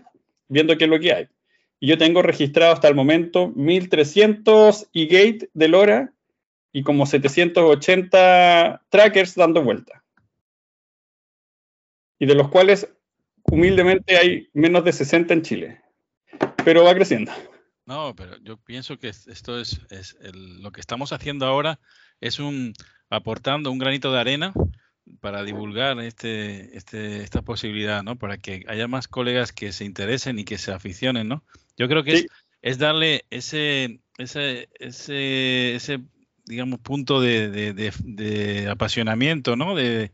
viendo 0.47 0.77
qué 0.77 0.85
es 0.85 0.89
lo 0.89 0.99
que 0.99 1.13
hay. 1.13 1.27
Y 1.83 1.87
yo 1.87 1.97
tengo 1.97 2.21
registrado 2.21 2.71
hasta 2.71 2.87
el 2.87 2.95
momento 2.95 3.49
1300 3.57 4.87
e-gate 4.93 5.49
de 5.53 5.67
LoRa 5.67 6.13
y 6.71 6.81
como 6.81 7.05
780 7.05 8.85
trackers 8.87 9.35
dando 9.35 9.61
vuelta. 9.61 10.01
Y 12.19 12.25
de 12.25 12.35
los 12.35 12.47
cuales, 12.47 12.87
humildemente, 13.51 14.15
hay 14.15 14.47
menos 14.53 14.85
de 14.85 14.93
60 14.93 15.33
en 15.33 15.41
Chile. 15.41 15.81
Pero 16.63 16.85
va 16.85 16.95
creciendo. 16.95 17.33
No, 17.85 18.15
pero 18.15 18.37
yo 18.41 18.55
pienso 18.55 18.97
que 18.97 19.09
esto 19.09 19.59
es, 19.59 19.81
lo 20.31 20.71
que 20.71 20.79
estamos 20.79 21.11
haciendo 21.11 21.47
ahora 21.47 21.81
es 22.21 22.39
un 22.39 22.71
aportando 23.09 23.69
un 23.69 23.77
granito 23.77 24.13
de 24.13 24.21
arena 24.21 24.53
para 25.19 25.43
divulgar 25.43 25.99
este, 25.99 26.77
este, 26.77 27.23
esta 27.23 27.41
posibilidad, 27.41 28.03
¿no? 28.03 28.17
Para 28.17 28.37
que 28.37 28.63
haya 28.69 28.87
más 28.87 29.09
colegas 29.09 29.51
que 29.51 29.73
se 29.73 29.83
interesen 29.83 30.39
y 30.39 30.45
que 30.45 30.57
se 30.57 30.71
aficionen, 30.71 31.27
¿no? 31.27 31.43
Yo 31.77 31.87
creo 31.87 32.03
que 32.03 32.25
es, 32.61 32.77
darle 32.77 33.25
ese, 33.29 33.99
ese, 34.17 34.69
ese, 34.79 35.75
ese 35.75 35.99
digamos, 36.45 36.79
punto 36.79 37.21
de, 37.21 38.67
apasionamiento, 38.69 39.55
¿no? 39.55 39.75
De, 39.75 40.11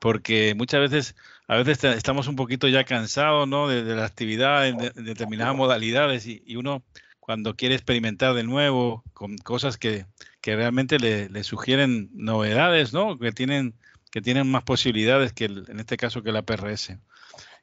porque 0.00 0.54
muchas 0.56 0.80
veces, 0.80 1.16
a 1.46 1.56
veces 1.56 1.82
estamos 1.84 2.28
un 2.28 2.36
poquito 2.36 2.68
ya 2.68 2.84
cansados, 2.84 3.48
¿no? 3.48 3.68
De, 3.68 3.82
la 3.82 4.04
actividad 4.04 4.68
en, 4.68 4.78
determinadas 4.78 5.56
modalidades 5.56 6.26
y, 6.26 6.42
y 6.46 6.56
uno 6.56 6.84
cuando 7.28 7.56
quiere 7.56 7.74
experimentar 7.74 8.32
de 8.32 8.42
nuevo 8.42 9.04
con 9.12 9.36
cosas 9.36 9.76
que, 9.76 10.06
realmente 10.42 10.98
le, 10.98 11.44
sugieren 11.44 12.08
novedades, 12.14 12.94
¿no? 12.94 13.18
Que 13.18 13.32
tienen, 13.32 13.74
que 14.10 14.22
tienen 14.22 14.50
más 14.50 14.62
posibilidades 14.62 15.34
que 15.34 15.44
en 15.44 15.78
este 15.78 15.98
caso 15.98 16.22
que 16.22 16.32
la 16.32 16.40
PRS. 16.40 16.96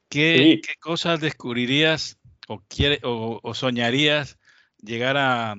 ¿Qué, 0.08 0.60
cosas 0.78 1.18
descubrirías 1.18 2.16
o, 2.46 2.62
quiere, 2.68 3.00
soñarías 3.54 4.38
llegar 4.82 5.16
a, 5.18 5.56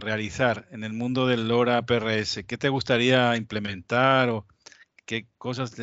realizar 0.00 0.66
en 0.72 0.82
el 0.82 0.92
mundo 0.92 1.28
del 1.28 1.46
LoRa 1.46 1.82
PRS? 1.82 2.44
¿Qué 2.44 2.58
te 2.58 2.68
gustaría 2.68 3.36
implementar 3.36 4.28
o 4.28 4.46
qué 5.06 5.26
cosas 5.38 5.76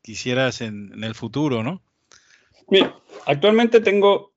quisieras 0.00 0.62
en, 0.62 0.90
en, 0.94 1.04
el 1.04 1.14
futuro, 1.14 1.62
no? 1.62 1.82
Actualmente 3.26 3.80
tengo 3.80 4.32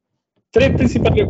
tres 0.52 0.76
principales 0.76 1.28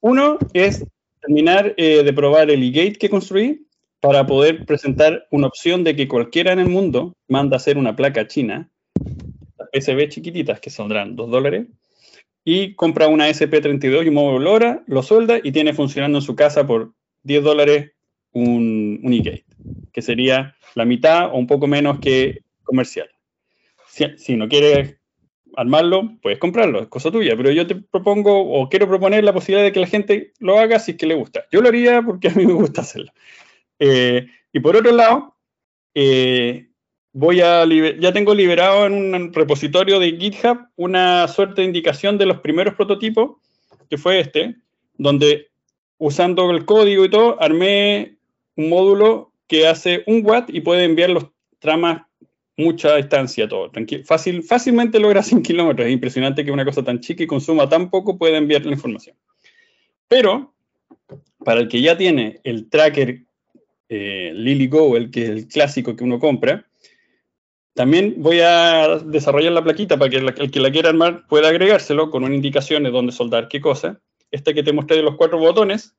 Uno 0.00 0.38
es 0.52 0.84
terminar 1.20 1.74
eh, 1.76 2.02
de 2.02 2.12
probar 2.12 2.50
el 2.50 2.62
e-gate 2.62 2.98
que 2.98 3.10
construí 3.10 3.66
para 4.00 4.26
poder 4.26 4.64
presentar 4.64 5.26
una 5.30 5.48
opción 5.48 5.84
de 5.84 5.96
que 5.96 6.06
cualquiera 6.06 6.52
en 6.52 6.60
el 6.60 6.68
mundo 6.68 7.14
manda 7.26 7.56
hacer 7.56 7.78
una 7.78 7.96
placa 7.96 8.26
china, 8.28 8.70
PCB 9.72 10.08
chiquititas 10.08 10.60
que 10.60 10.70
saldrán 10.70 11.16
2 11.16 11.30
dólares, 11.30 11.66
y 12.50 12.74
compra 12.76 13.08
una 13.08 13.28
SP32 13.28 14.06
y 14.06 14.08
un 14.08 14.14
móvil 14.14 14.44
LoRa, 14.44 14.82
lo 14.86 15.02
suelda 15.02 15.38
y 15.42 15.52
tiene 15.52 15.74
funcionando 15.74 16.16
en 16.16 16.22
su 16.22 16.34
casa 16.34 16.66
por 16.66 16.94
10 17.24 17.44
dólares 17.44 17.92
un, 18.32 19.00
un 19.02 19.12
e-gate, 19.12 19.44
que 19.92 20.00
sería 20.00 20.56
la 20.74 20.86
mitad 20.86 21.26
o 21.26 21.36
un 21.36 21.46
poco 21.46 21.66
menos 21.66 21.98
que 21.98 22.40
comercial. 22.62 23.10
Si, 24.16 24.34
no 24.36 24.48
quieres 24.48 24.96
armarlo, 25.56 26.16
puedes 26.22 26.38
comprarlo, 26.38 26.80
es 26.80 26.88
cosa 26.88 27.10
tuya, 27.10 27.36
pero 27.36 27.50
yo 27.50 27.66
te 27.66 27.74
propongo 27.74 28.40
o 28.40 28.70
quiero 28.70 28.88
proponer 28.88 29.24
la 29.24 29.34
posibilidad 29.34 29.66
de 29.66 29.72
que 29.72 29.80
la 29.80 29.86
gente 29.86 30.32
lo 30.38 30.58
haga 30.58 30.78
si 30.78 30.92
es 30.92 30.96
que 30.96 31.04
le 31.04 31.16
gusta. 31.16 31.44
Yo 31.52 31.60
lo 31.60 31.68
haría 31.68 32.00
porque 32.00 32.28
a 32.28 32.34
mí 32.34 32.46
me 32.46 32.54
gusta 32.54 32.80
hacerlo. 32.80 33.12
Eh, 33.78 34.26
y 34.54 34.60
por 34.60 34.74
otro 34.74 34.92
lado, 34.92 35.36
eh, 35.94 36.67
voy 37.12 37.40
a 37.40 37.64
ya 37.98 38.12
tengo 38.12 38.34
liberado 38.34 38.86
en 38.86 39.14
un 39.14 39.32
repositorio 39.32 39.98
de 39.98 40.16
GitHub 40.16 40.58
una 40.76 41.26
suerte 41.28 41.62
de 41.62 41.66
indicación 41.66 42.18
de 42.18 42.26
los 42.26 42.40
primeros 42.40 42.74
prototipos, 42.74 43.36
que 43.88 43.98
fue 43.98 44.20
este, 44.20 44.56
donde 44.96 45.48
usando 45.98 46.50
el 46.50 46.64
código 46.64 47.04
y 47.04 47.10
todo, 47.10 47.40
armé 47.42 48.16
un 48.56 48.68
módulo 48.68 49.32
que 49.46 49.66
hace 49.66 50.04
un 50.06 50.24
watt 50.24 50.50
y 50.50 50.60
puede 50.60 50.84
enviar 50.84 51.10
los 51.10 51.26
tramas 51.58 52.02
mucha 52.58 52.96
distancia, 52.96 53.48
todo. 53.48 53.70
Fácil, 54.04 54.42
fácilmente 54.42 54.98
logra 54.98 55.22
100 55.24 55.42
kilómetros. 55.42 55.86
Es 55.86 55.92
impresionante 55.92 56.44
que 56.44 56.52
una 56.52 56.64
cosa 56.64 56.82
tan 56.82 57.00
chica 57.00 57.22
y 57.22 57.26
consuma 57.26 57.68
tan 57.68 57.88
poco 57.88 58.18
pueda 58.18 58.36
enviar 58.36 58.66
la 58.66 58.72
información. 58.72 59.16
Pero, 60.08 60.54
para 61.44 61.60
el 61.60 61.68
que 61.68 61.80
ya 61.80 61.96
tiene 61.96 62.40
el 62.44 62.68
tracker 62.68 63.22
eh, 63.88 64.32
LilyGo, 64.34 64.96
el 64.96 65.10
que 65.10 65.22
es 65.22 65.30
el 65.30 65.48
clásico 65.48 65.96
que 65.96 66.04
uno 66.04 66.18
compra, 66.18 66.67
también 67.78 68.16
voy 68.16 68.40
a 68.40 68.98
desarrollar 69.04 69.52
la 69.52 69.62
plaquita 69.62 69.96
para 69.96 70.10
que 70.10 70.16
el 70.16 70.50
que 70.50 70.58
la 70.58 70.72
quiera 70.72 70.88
armar 70.88 71.28
pueda 71.28 71.48
agregárselo 71.48 72.10
con 72.10 72.24
una 72.24 72.34
indicación 72.34 72.82
de 72.82 72.90
dónde 72.90 73.12
soldar 73.12 73.46
qué 73.46 73.60
cosa. 73.60 74.00
Esta 74.32 74.52
que 74.52 74.64
te 74.64 74.72
mostré 74.72 74.96
de 74.96 75.04
los 75.04 75.14
cuatro 75.14 75.38
botones, 75.38 75.94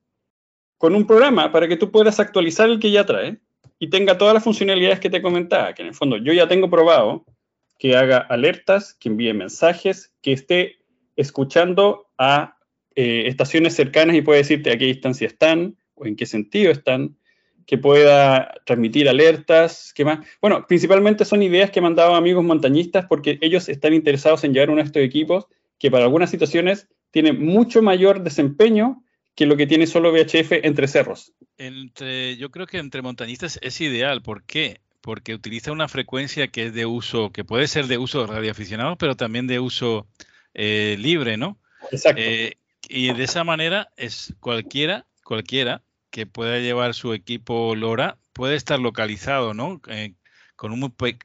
con 0.76 0.94
un 0.94 1.06
programa 1.06 1.50
para 1.50 1.68
que 1.68 1.78
tú 1.78 1.90
puedas 1.90 2.20
actualizar 2.20 2.68
el 2.68 2.80
que 2.80 2.90
ya 2.90 3.06
trae 3.06 3.38
y 3.78 3.88
tenga 3.88 4.18
todas 4.18 4.34
las 4.34 4.44
funcionalidades 4.44 5.00
que 5.00 5.08
te 5.08 5.22
comentaba, 5.22 5.72
que 5.72 5.80
en 5.80 5.88
el 5.88 5.94
fondo 5.94 6.18
yo 6.18 6.34
ya 6.34 6.46
tengo 6.46 6.68
probado 6.68 7.24
que 7.78 7.96
haga 7.96 8.18
alertas, 8.18 8.92
que 8.92 9.08
envíe 9.08 9.32
mensajes, 9.32 10.12
que 10.20 10.34
esté 10.34 10.80
escuchando 11.16 12.10
a 12.18 12.58
eh, 12.94 13.24
estaciones 13.26 13.74
cercanas 13.74 14.16
y 14.16 14.20
pueda 14.20 14.36
decirte 14.36 14.70
a 14.70 14.76
qué 14.76 14.84
distancia 14.84 15.26
están 15.26 15.78
o 15.94 16.04
en 16.04 16.14
qué 16.14 16.26
sentido 16.26 16.72
están, 16.72 17.16
que 17.70 17.78
pueda 17.78 18.52
transmitir 18.66 19.08
alertas, 19.08 19.92
¿qué 19.94 20.04
más? 20.04 20.26
Bueno, 20.40 20.66
principalmente 20.66 21.24
son 21.24 21.40
ideas 21.40 21.70
que 21.70 21.80
me 21.80 21.86
han 21.86 21.94
dado 21.94 22.16
amigos 22.16 22.42
montañistas 22.42 23.06
porque 23.06 23.38
ellos 23.42 23.68
están 23.68 23.94
interesados 23.94 24.42
en 24.42 24.52
llevar 24.52 24.70
uno 24.70 24.82
de 24.82 24.86
estos 24.86 25.04
equipos 25.04 25.46
que 25.78 25.88
para 25.88 26.02
algunas 26.02 26.30
situaciones 26.30 26.88
tiene 27.12 27.32
mucho 27.32 27.80
mayor 27.80 28.24
desempeño 28.24 29.04
que 29.36 29.46
lo 29.46 29.56
que 29.56 29.68
tiene 29.68 29.86
solo 29.86 30.10
VHF 30.10 30.50
entre 30.64 30.88
cerros. 30.88 31.32
Entre, 31.58 32.36
yo 32.38 32.50
creo 32.50 32.66
que 32.66 32.78
entre 32.78 33.02
montañistas 33.02 33.60
es 33.62 33.80
ideal. 33.80 34.20
¿Por 34.20 34.42
qué? 34.42 34.80
Porque 35.00 35.32
utiliza 35.32 35.70
una 35.70 35.86
frecuencia 35.86 36.48
que 36.48 36.66
es 36.66 36.74
de 36.74 36.86
uso, 36.86 37.30
que 37.30 37.44
puede 37.44 37.68
ser 37.68 37.86
de 37.86 37.98
uso 37.98 38.26
radioaficionado, 38.26 38.96
pero 38.96 39.14
también 39.14 39.46
de 39.46 39.60
uso 39.60 40.08
eh, 40.54 40.96
libre, 40.98 41.36
¿no? 41.36 41.56
Exacto. 41.92 42.20
Eh, 42.20 42.56
y 42.88 43.12
de 43.12 43.22
esa 43.22 43.44
manera 43.44 43.92
es 43.96 44.34
cualquiera, 44.40 45.06
cualquiera 45.22 45.84
que 46.10 46.26
pueda 46.26 46.58
llevar 46.58 46.94
su 46.94 47.12
equipo 47.12 47.74
LoRa 47.74 48.18
puede 48.32 48.56
estar 48.56 48.78
localizado, 48.78 49.54
¿no? 49.54 49.80
Eh, 49.88 50.14
con, 50.60 50.72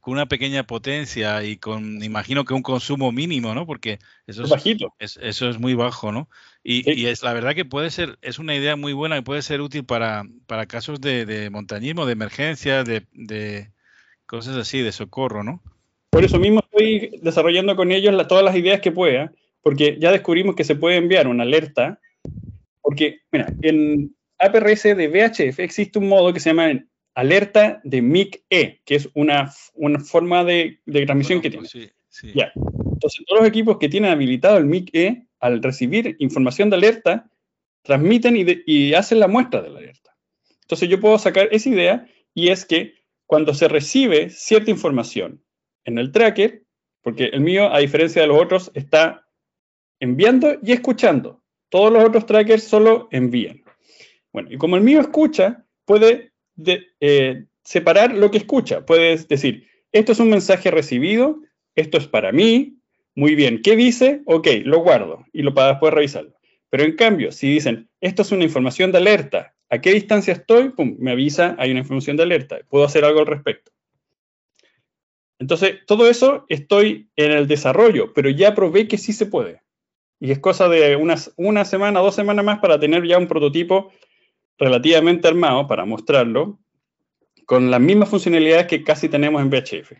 una 0.06 0.28
pequeña 0.28 0.66
potencia 0.66 1.44
y 1.44 1.58
con, 1.58 2.02
imagino 2.02 2.46
que 2.46 2.54
un 2.54 2.62
consumo 2.62 3.12
mínimo, 3.12 3.54
¿no? 3.54 3.66
Porque 3.66 4.00
eso 4.28 4.44
es, 4.44 4.50
bajito. 4.50 4.94
eso 4.98 5.50
es 5.50 5.60
muy 5.60 5.74
bajo, 5.74 6.14
¿no? 6.14 6.30
Y, 6.64 7.06
es 7.08 7.22
la 7.22 7.34
verdad 7.34 7.54
que 7.54 7.66
puede 7.66 7.92
ser, 7.92 8.18
es 8.22 8.40
una 8.40 8.56
idea 8.56 8.78
muy 8.78 8.94
buena 8.94 9.18
y 9.18 9.24
puede 9.24 9.42
ser 9.42 9.60
útil 9.60 9.84
para, 9.84 10.24
para 10.48 10.68
casos 10.68 11.02
de, 11.02 11.50
montañismo, 11.52 12.06
de 12.06 12.14
emergencia, 12.14 12.86
de, 12.86 13.72
cosas 14.26 14.56
así, 14.56 14.80
de 14.82 14.94
socorro, 14.94 15.44
¿no? 15.44 15.62
Por 16.12 16.24
eso 16.24 16.40
mismo 16.40 16.62
estoy 16.62 17.20
desarrollando 17.22 17.76
con 17.76 17.92
ellos 17.92 18.16
todas 18.30 18.46
las 18.46 18.56
ideas 18.56 18.80
que 18.80 18.94
pueda, 18.94 19.34
porque 19.62 19.98
ya 20.00 20.14
descubrimos 20.14 20.56
que 20.56 20.64
se 20.64 20.76
puede 20.76 20.96
enviar 20.96 21.28
una 21.28 21.44
alerta, 21.44 22.00
porque, 22.82 23.20
mira, 23.34 23.52
en 23.62 24.15
APRS 24.40 24.84
de 24.84 25.08
VHF 25.08 25.60
existe 25.60 26.00
un 26.00 26.08
modo 26.08 26.34
que 26.34 26.40
se 26.40 26.50
llama 26.50 26.86
alerta 27.14 27.82
de 27.84 28.02
MIC-E, 28.02 28.82
que 28.86 28.96
es 28.96 29.10
una, 29.14 29.54
una 29.74 30.00
forma 30.00 30.44
de, 30.44 30.80
transmisión 30.86 31.42
que 31.42 31.50
tiene. 31.50 31.68
Sí, 31.68 31.90
sí. 32.10 32.32
Ya. 32.36 32.52
Entonces, 32.56 33.24
todos 33.26 33.42
los 33.42 33.48
equipos 33.48 33.78
que 33.78 33.90
tienen 33.90 34.12
habilitado 34.12 34.58
el 34.58 34.66
MIC-E, 34.66 35.28
al 35.40 35.64
recibir 35.64 36.16
información 36.20 36.70
de 36.70 36.76
alerta, 36.76 37.30
transmiten 37.84 38.36
y, 38.36 38.46
y 38.66 38.94
hacen 38.94 39.20
la 39.20 39.28
muestra 39.28 39.62
de 39.62 39.70
la 39.70 39.80
alerta. 39.80 40.16
Entonces, 40.62 40.90
yo 40.90 41.00
puedo 41.00 41.18
sacar 41.18 41.48
esa 41.52 41.70
idea 41.70 42.08
y 42.34 42.50
es 42.50 42.66
que 42.66 42.96
cuando 43.26 43.54
se 43.54 43.68
recibe 43.68 44.30
cierta 44.30 44.72
información 44.72 45.44
en 45.84 45.98
el 45.98 46.12
tracker, 46.12 46.64
porque 47.02 47.26
el 47.26 47.42
mío, 47.42 47.72
a 47.72 47.80
diferencia 47.80 48.22
de 48.22 48.28
los 48.28 48.42
otros, 48.42 48.72
está 48.74 49.28
enviando 50.00 50.58
y 50.62 50.72
escuchando. 50.72 51.44
Todos 51.70 51.92
los 51.92 52.04
otros 52.04 52.26
trackers 52.26 52.64
solo 52.64 53.08
envían. 53.12 53.65
Bueno, 54.36 54.50
y 54.52 54.58
como 54.58 54.76
el 54.76 54.84
mío 54.84 55.00
escucha, 55.00 55.64
puede 55.86 56.34
de, 56.56 56.88
eh, 57.00 57.46
separar 57.64 58.14
lo 58.14 58.32
que 58.32 58.40
escucha. 58.40 58.86
Puedes 58.86 59.30
decir, 59.30 59.66
esto 59.94 60.12
es 60.12 60.20
un 60.20 60.30
mensaje 60.30 60.72
recibido, 60.72 61.40
esto 61.74 61.98
es 61.98 62.08
para 62.08 62.34
mí, 62.34 62.76
muy 63.16 63.34
bien, 63.36 63.62
¿qué 63.62 63.78
dice? 63.78 64.24
Ok, 64.26 64.48
lo 64.66 64.80
guardo 64.80 65.24
y 65.32 65.42
lo 65.42 65.54
para 65.54 65.70
después 65.70 65.94
revisarlo. 65.94 66.34
Pero 66.70 66.84
en 66.84 66.98
cambio, 66.98 67.32
si 67.32 67.50
dicen, 67.50 67.88
esto 68.02 68.24
es 68.24 68.34
una 68.34 68.44
información 68.44 68.92
de 68.92 68.98
alerta, 68.98 69.56
¿a 69.70 69.80
qué 69.80 69.94
distancia 69.94 70.34
estoy? 70.34 70.74
Me 71.00 71.12
avisa, 71.12 71.56
hay 71.58 71.72
una 71.72 71.80
información 71.80 72.18
de 72.18 72.24
alerta, 72.24 72.60
puedo 72.68 72.84
hacer 72.84 73.06
algo 73.06 73.22
al 73.22 73.28
respecto. 73.28 73.72
Entonces, 75.40 75.78
todo 75.88 76.10
eso 76.10 76.46
estoy 76.50 77.10
en 77.16 77.32
el 77.32 77.48
desarrollo, 77.48 78.12
pero 78.14 78.30
ya 78.30 78.54
probé 78.54 78.90
que 78.90 78.98
sí 78.98 79.14
se 79.14 79.28
puede. 79.28 79.62
Y 80.20 80.32
es 80.32 80.40
cosa 80.40 80.68
de 80.68 80.98
unas, 80.98 81.32
una 81.38 81.64
semana, 81.64 82.02
dos 82.02 82.16
semanas 82.16 82.44
más 82.44 82.60
para 82.60 82.78
tener 82.78 83.08
ya 83.08 83.18
un 83.18 83.30
prototipo 83.30 83.94
relativamente 84.58 85.28
armado 85.28 85.68
para 85.68 85.86
mostrarlo 85.86 86.60
con 87.46 87.70
las 87.70 87.80
mismas 87.80 88.10
funcionalidades 88.10 88.68
que 88.68 88.84
casi 88.84 89.10
tenemos 89.10 89.42
en 89.42 89.50
VHF. 89.50 89.92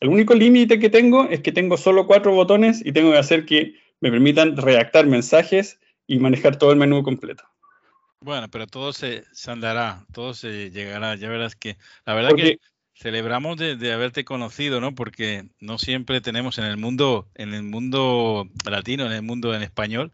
El 0.00 0.08
único 0.08 0.34
límite 0.34 0.78
que 0.78 0.90
tengo 0.90 1.28
es 1.28 1.40
que 1.40 1.52
tengo 1.52 1.76
solo 1.76 2.06
cuatro 2.06 2.32
botones 2.32 2.84
y 2.84 2.92
tengo 2.92 3.12
que 3.12 3.18
hacer 3.18 3.44
que 3.44 3.74
me 4.00 4.10
permitan 4.10 4.56
redactar 4.56 5.06
mensajes 5.06 5.78
y 6.06 6.18
manejar 6.18 6.56
todo 6.56 6.72
el 6.72 6.78
menú 6.78 7.02
completo. 7.02 7.44
Bueno, 8.22 8.48
pero 8.50 8.66
todo 8.66 8.92
se, 8.92 9.24
andará, 9.46 10.04
todo 10.12 10.34
se 10.34 10.70
llegará. 10.70 11.14
Ya 11.16 11.28
verás 11.28 11.54
que 11.54 11.76
la 12.04 12.14
verdad 12.14 12.34
que 12.34 12.58
celebramos 12.94 13.56
de, 13.56 13.76
de, 13.76 13.92
haberte 13.92 14.24
conocido, 14.24 14.80
¿no? 14.80 14.94
Porque 14.94 15.48
no 15.58 15.78
siempre 15.78 16.20
tenemos 16.20 16.58
en 16.58 16.64
el 16.64 16.76
mundo, 16.76 17.28
en 17.34 17.54
el 17.54 17.62
mundo 17.62 18.48
latino, 18.68 19.06
en 19.06 19.12
el 19.12 19.22
mundo 19.22 19.54
en 19.54 19.62
español, 19.62 20.12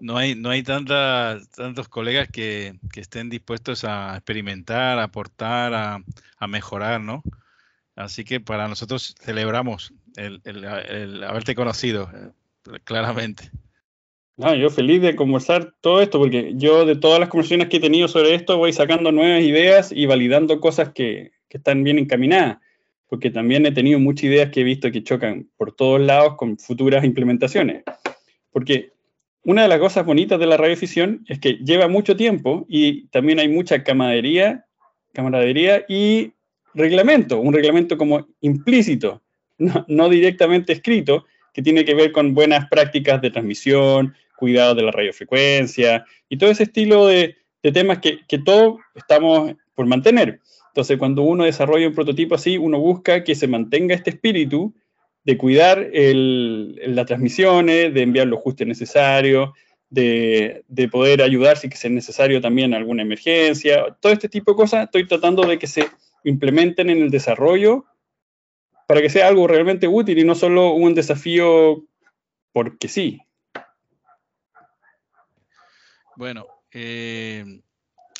no 0.00 0.16
hay, 0.16 0.34
no 0.34 0.50
hay 0.50 0.62
tantos 0.62 1.88
colegas 1.88 2.28
que, 2.28 2.74
estén 2.94 3.28
dispuestos 3.28 3.84
a 3.84 4.16
experimentar, 4.16 4.98
a 4.98 5.04
aportar, 5.04 5.72
a, 5.74 6.46
mejorar, 6.46 7.00
¿no? 7.00 7.22
Así 7.96 8.24
que 8.24 8.40
para 8.40 8.68
nosotros 8.68 9.14
celebramos 9.20 9.92
el, 10.16 11.24
haberte 11.24 11.54
conocido, 11.54 12.10
eh, 12.14 12.78
claramente. 12.84 13.50
Ah, 14.40 14.54
yo 14.54 14.70
feliz 14.70 15.02
de 15.02 15.16
conversar 15.16 15.74
todo 15.80 16.00
esto, 16.00 16.18
porque 16.18 16.52
yo 16.54 16.86
de 16.86 16.94
todas 16.94 17.18
las 17.18 17.28
conversaciones 17.28 17.68
que 17.68 17.78
he 17.78 17.80
tenido 17.80 18.06
sobre 18.06 18.34
esto 18.34 18.56
voy 18.56 18.72
sacando 18.72 19.10
nuevas 19.10 19.42
ideas 19.42 19.90
y 19.90 20.06
validando 20.06 20.60
cosas 20.60 20.90
que, 20.90 21.32
que 21.48 21.58
están 21.58 21.82
bien 21.82 21.98
encaminadas, 21.98 22.58
porque 23.08 23.30
también 23.30 23.66
he 23.66 23.72
tenido 23.72 23.98
muchas 23.98 24.24
ideas 24.24 24.50
que 24.50 24.60
he 24.60 24.64
visto 24.64 24.92
que 24.92 25.02
chocan 25.02 25.48
por 25.56 25.72
todos 25.72 26.00
lados 26.00 26.36
con 26.36 26.56
futuras 26.56 27.04
implementaciones. 27.04 27.82
Porque 28.52 28.92
una 29.44 29.62
de 29.62 29.68
las 29.68 29.78
cosas 29.78 30.04
bonitas 30.04 30.38
de 30.38 30.46
la 30.46 30.56
radioficción 30.56 31.24
es 31.28 31.38
que 31.38 31.54
lleva 31.64 31.88
mucho 31.88 32.16
tiempo 32.16 32.66
y 32.68 33.06
también 33.08 33.38
hay 33.38 33.48
mucha 33.48 33.82
camaradería, 33.82 34.66
camaradería 35.12 35.84
y 35.88 36.32
reglamento, 36.74 37.40
un 37.40 37.54
reglamento 37.54 37.96
como 37.96 38.26
implícito, 38.40 39.22
no, 39.58 40.08
directamente 40.08 40.72
escrito, 40.72 41.24
que 41.52 41.62
tiene 41.62 41.84
que 41.84 41.94
ver 41.94 42.12
con 42.12 42.34
buenas 42.34 42.68
prácticas 42.68 43.20
de 43.20 43.30
transmisión, 43.30 44.14
cuidado 44.36 44.74
de 44.74 44.82
la 44.82 44.92
radiofrecuencia 44.92 46.04
y 46.28 46.36
todo 46.36 46.50
ese 46.50 46.64
estilo 46.64 47.06
de, 47.06 47.36
temas 47.72 47.98
que, 47.98 48.20
que 48.26 48.38
todos 48.38 48.78
estamos 48.94 49.54
por 49.74 49.86
mantener. 49.86 50.40
Entonces, 50.68 50.96
cuando 50.96 51.22
uno 51.22 51.44
desarrolla 51.44 51.88
un 51.88 51.94
prototipo 51.94 52.34
así, 52.34 52.56
uno 52.56 52.78
busca 52.78 53.24
que 53.24 53.34
se 53.34 53.48
mantenga 53.48 53.94
este 53.94 54.10
espíritu 54.10 54.74
de 55.24 55.36
cuidar 55.36 55.90
las 55.92 57.06
transmisiones, 57.06 57.92
de 57.92 58.02
enviar 58.02 58.26
los 58.26 58.38
ajustes 58.38 58.66
necesarios, 58.66 59.50
de, 59.90 60.64
poder 60.90 61.22
ayudar 61.22 61.56
si 61.56 61.68
es 61.68 61.90
necesario 61.90 62.40
también 62.40 62.74
alguna 62.74 63.02
emergencia, 63.02 63.96
todo 64.00 64.12
este 64.12 64.28
tipo 64.28 64.52
de 64.52 64.56
cosas, 64.56 64.84
estoy 64.84 65.06
tratando 65.06 65.46
de 65.46 65.58
que 65.58 65.66
se 65.66 65.88
implementen 66.24 66.90
en 66.90 67.02
el 67.02 67.10
desarrollo 67.10 67.84
para 68.86 69.00
que 69.02 69.10
sea 69.10 69.28
algo 69.28 69.46
realmente 69.46 69.86
útil 69.86 70.18
y 70.18 70.24
no 70.24 70.34
solo 70.34 70.72
un 70.72 70.94
desafío 70.94 71.84
porque 72.52 72.88
sí. 72.88 73.20
Bueno, 76.16 76.46
eh, 76.72 77.60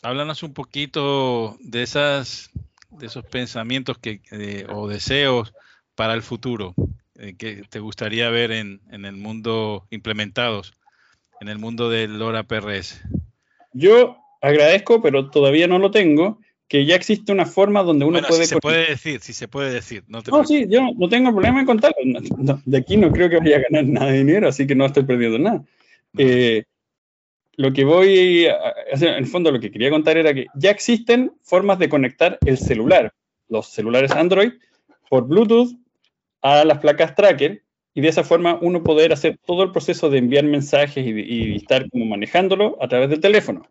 háblanos 0.03 0.43
un 0.43 0.55
poquito 0.55 1.57
de 1.61 1.83
esas 1.83 2.51
de 2.91 3.07
esos 3.07 3.25
pensamientos 3.25 3.99
que, 3.99 4.23
eh, 4.31 4.67
o 4.71 4.89
deseos 4.89 5.53
para 5.95 6.15
el 6.15 6.23
futuro 6.23 6.75
eh, 7.19 7.35
que 7.37 7.63
te 7.69 7.81
gustaría 7.81 8.31
ver 8.31 8.53
en, 8.53 8.81
en, 8.91 9.05
el 9.05 9.17
mundo 9.17 9.87
implementados, 9.91 10.73
en 11.41 11.49
el 11.49 11.59
mundo 11.59 11.91
del 11.91 12.19
LoRa 12.19 12.45
PRS? 12.45 13.03
Yo 13.73 14.17
agradezco, 14.41 15.03
pero 15.03 15.31
todavía 15.31 15.67
no 15.67 15.79
lo 15.79 15.91
tengo, 15.91 16.41
que 16.69 16.85
ya 16.85 16.95
existe 16.95 17.33
una 17.33 17.47
forma 17.47 17.83
donde 17.83 18.05
uno 18.05 18.21
puede... 18.21 18.43
Si 18.43 18.47
se 18.47 18.59
puede 18.59 18.91
decir, 18.91 19.21
si 19.21 19.33
se 19.33 19.49
puede 19.49 19.73
decir. 19.73 20.05
No, 20.07 20.21
no 20.31 20.45
sí, 20.45 20.67
yo 20.69 20.93
no 20.97 21.09
tengo 21.09 21.33
problema 21.33 21.61
en 21.61 21.67
contarlo. 21.67 21.97
de 22.65 22.79
aquí 22.79 22.97
no 22.97 23.11
creo 23.11 23.31
que 23.31 23.39
vaya 23.39 23.57
a 23.57 23.63
ganar 23.69 23.85
nada 23.85 24.13
de 24.13 24.19
dinero, 24.19 24.49
así 24.49 24.67
que 24.67 24.75
no 24.75 24.85
estoy 24.87 25.05
perdiendo 25.05 25.39
nada. 25.39 25.65
Eh, 26.17 26.65
lo 27.57 27.73
que 27.73 27.85
voy 27.85 28.47
a 28.47 28.55
hacer, 28.93 29.09
en 29.09 29.15
el 29.17 29.27
fondo 29.27 29.51
lo 29.51 29.59
que 29.59 29.71
quería 29.71 29.91
contar 29.91 30.19
era 30.19 30.33
que 30.35 30.47
ya 30.55 30.71
existen 30.71 31.33
formas 31.43 31.79
de 31.79 31.89
conectar 31.89 32.39
el 32.45 32.59
celular, 32.59 33.13
los 33.49 33.67
celulares 33.69 34.13
Android, 34.13 34.53
por 35.09 35.27
Bluetooth 35.27 35.75
a 36.43 36.65
las 36.65 36.79
placas 36.79 37.15
tracker 37.15 37.63
y 37.95 38.01
de 38.01 38.09
esa 38.09 38.25
forma 38.25 38.59
uno 38.61 38.83
poder 38.83 39.13
hacer 39.13 39.39
todo 39.45 39.63
el 39.63 39.73
proceso 39.73 40.09
de 40.09 40.19
enviar 40.19 40.45
mensajes 40.45 41.05
y, 41.05 41.57
estar 41.57 41.89
como 41.91 42.05
manejándolo 42.05 42.77
a 42.81 42.89
través 42.89 43.11
del 43.11 43.21
teléfono. 43.21 43.63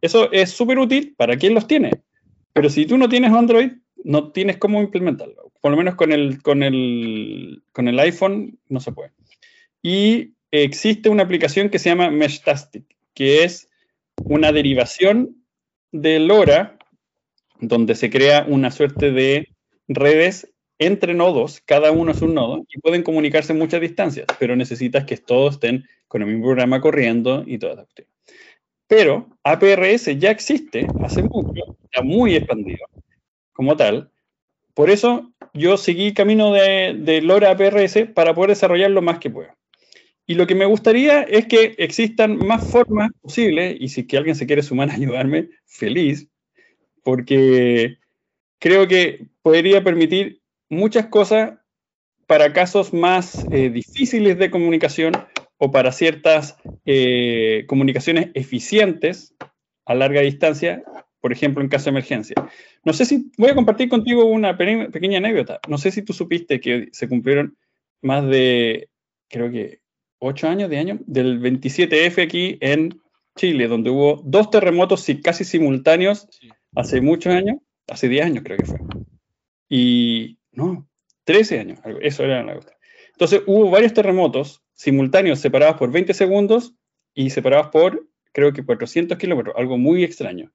Eso 0.00 0.32
es 0.32 0.50
súper 0.50 0.78
útil 0.78 1.14
para 1.16 1.36
quien 1.36 1.54
los 1.54 1.66
tiene, 1.66 1.90
pero 2.52 2.70
si 2.70 2.86
tú 2.86 2.96
no 2.96 3.08
tienes 3.08 3.32
Android, 3.32 3.72
no 4.04 4.30
tienes 4.32 4.56
cómo 4.56 4.80
implementarlo. 4.80 5.52
Por 5.60 5.72
lo 5.72 5.76
menos 5.76 5.96
con 5.96 6.12
el, 6.12 6.40
con 6.40 6.62
el, 6.62 7.62
con 7.72 7.88
el 7.88 7.98
iPhone 7.98 8.58
no 8.68 8.80
se 8.80 8.92
puede. 8.92 9.10
Y 9.82 10.34
existe 10.50 11.08
una 11.08 11.24
aplicación 11.24 11.68
que 11.68 11.78
se 11.78 11.90
llama 11.90 12.10
Meshtastic, 12.10 12.84
que 13.14 13.44
es 13.44 13.68
una 14.24 14.52
derivación 14.52 15.44
de 15.92 16.20
LoRa, 16.20 16.78
donde 17.60 17.94
se 17.94 18.08
crea 18.08 18.46
una 18.48 18.70
suerte 18.70 19.10
de 19.10 19.48
redes 19.88 20.48
entre 20.78 21.14
nodos, 21.14 21.60
cada 21.64 21.90
uno 21.90 22.12
es 22.12 22.22
un 22.22 22.34
nodo, 22.34 22.64
y 22.68 22.78
pueden 22.80 23.02
comunicarse 23.02 23.52
en 23.52 23.58
muchas 23.58 23.80
distancias, 23.80 24.26
pero 24.38 24.56
necesitas 24.56 25.04
que 25.04 25.16
todos 25.16 25.54
estén 25.54 25.84
con 26.06 26.22
el 26.22 26.28
mismo 26.28 26.44
programa 26.44 26.80
corriendo 26.80 27.42
y 27.46 27.58
toda 27.58 27.74
la 27.74 27.82
cuestión. 27.82 28.08
Pero 28.86 29.28
APRS 29.42 30.18
ya 30.18 30.30
existe 30.30 30.86
hace 31.02 31.22
mucho, 31.22 31.76
está 31.84 32.02
muy 32.02 32.36
expandido 32.36 32.86
como 33.52 33.76
tal. 33.76 34.10
Por 34.72 34.88
eso 34.88 35.32
yo 35.52 35.76
seguí 35.76 36.14
camino 36.14 36.52
de, 36.52 36.94
de 36.98 37.20
LoRa 37.20 37.50
APRS 37.50 38.06
para 38.14 38.34
poder 38.34 38.50
desarrollar 38.50 38.90
lo 38.90 39.02
más 39.02 39.18
que 39.18 39.30
pueda. 39.30 39.58
Y 40.26 40.34
lo 40.34 40.46
que 40.46 40.54
me 40.54 40.66
gustaría 40.66 41.22
es 41.22 41.46
que 41.46 41.74
existan 41.78 42.36
más 42.38 42.70
formas 42.70 43.10
posibles, 43.20 43.76
y 43.80 43.88
si 43.88 44.06
que 44.06 44.16
alguien 44.16 44.36
se 44.36 44.46
quiere 44.46 44.62
sumar 44.62 44.90
a 44.90 44.94
ayudarme, 44.94 45.48
feliz, 45.64 46.28
porque 47.02 47.96
creo 48.58 48.86
que 48.86 49.26
podría 49.42 49.82
permitir 49.82 50.37
muchas 50.68 51.06
cosas 51.06 51.58
para 52.26 52.52
casos 52.52 52.92
más 52.92 53.46
eh, 53.50 53.70
difíciles 53.70 54.38
de 54.38 54.50
comunicación 54.50 55.14
o 55.56 55.70
para 55.70 55.92
ciertas 55.92 56.56
eh, 56.84 57.64
comunicaciones 57.66 58.30
eficientes 58.34 59.34
a 59.86 59.94
larga 59.94 60.20
distancia, 60.20 60.82
por 61.20 61.32
ejemplo, 61.32 61.62
en 61.62 61.68
caso 61.68 61.86
de 61.86 61.90
emergencia. 61.90 62.34
No 62.84 62.92
sé 62.92 63.06
si, 63.06 63.32
voy 63.38 63.50
a 63.50 63.54
compartir 63.54 63.88
contigo 63.88 64.26
una 64.26 64.56
pequeña 64.56 65.18
anécdota. 65.18 65.58
No 65.68 65.78
sé 65.78 65.90
si 65.90 66.02
tú 66.02 66.12
supiste 66.12 66.60
que 66.60 66.88
se 66.92 67.08
cumplieron 67.08 67.56
más 68.02 68.26
de, 68.28 68.88
creo 69.28 69.50
que 69.50 69.80
ocho 70.18 70.48
años, 70.48 70.70
de 70.70 70.78
año, 70.78 70.98
del 71.06 71.40
27F 71.40 72.22
aquí 72.22 72.58
en 72.60 73.00
Chile, 73.36 73.68
donde 73.68 73.90
hubo 73.90 74.20
dos 74.24 74.50
terremotos 74.50 75.06
casi 75.22 75.44
simultáneos 75.44 76.28
hace 76.74 77.00
muchos 77.00 77.32
años, 77.32 77.56
hace 77.88 78.08
10 78.08 78.26
años 78.26 78.44
creo 78.44 78.58
que 78.58 78.66
fue. 78.66 78.78
Y 79.68 80.37
no, 80.58 80.88
13 81.24 81.60
años, 81.60 81.78
eso 82.02 82.24
era 82.24 82.42
la 82.42 82.56
cosa. 82.56 82.72
Entonces 83.12 83.42
hubo 83.46 83.70
varios 83.70 83.94
terremotos 83.94 84.62
simultáneos 84.74 85.38
separados 85.38 85.76
por 85.76 85.92
20 85.92 86.12
segundos 86.14 86.74
y 87.14 87.30
separados 87.30 87.68
por, 87.68 88.08
creo 88.32 88.52
que 88.52 88.64
400 88.64 89.16
kilómetros, 89.18 89.54
algo 89.56 89.78
muy 89.78 90.02
extraño. 90.02 90.52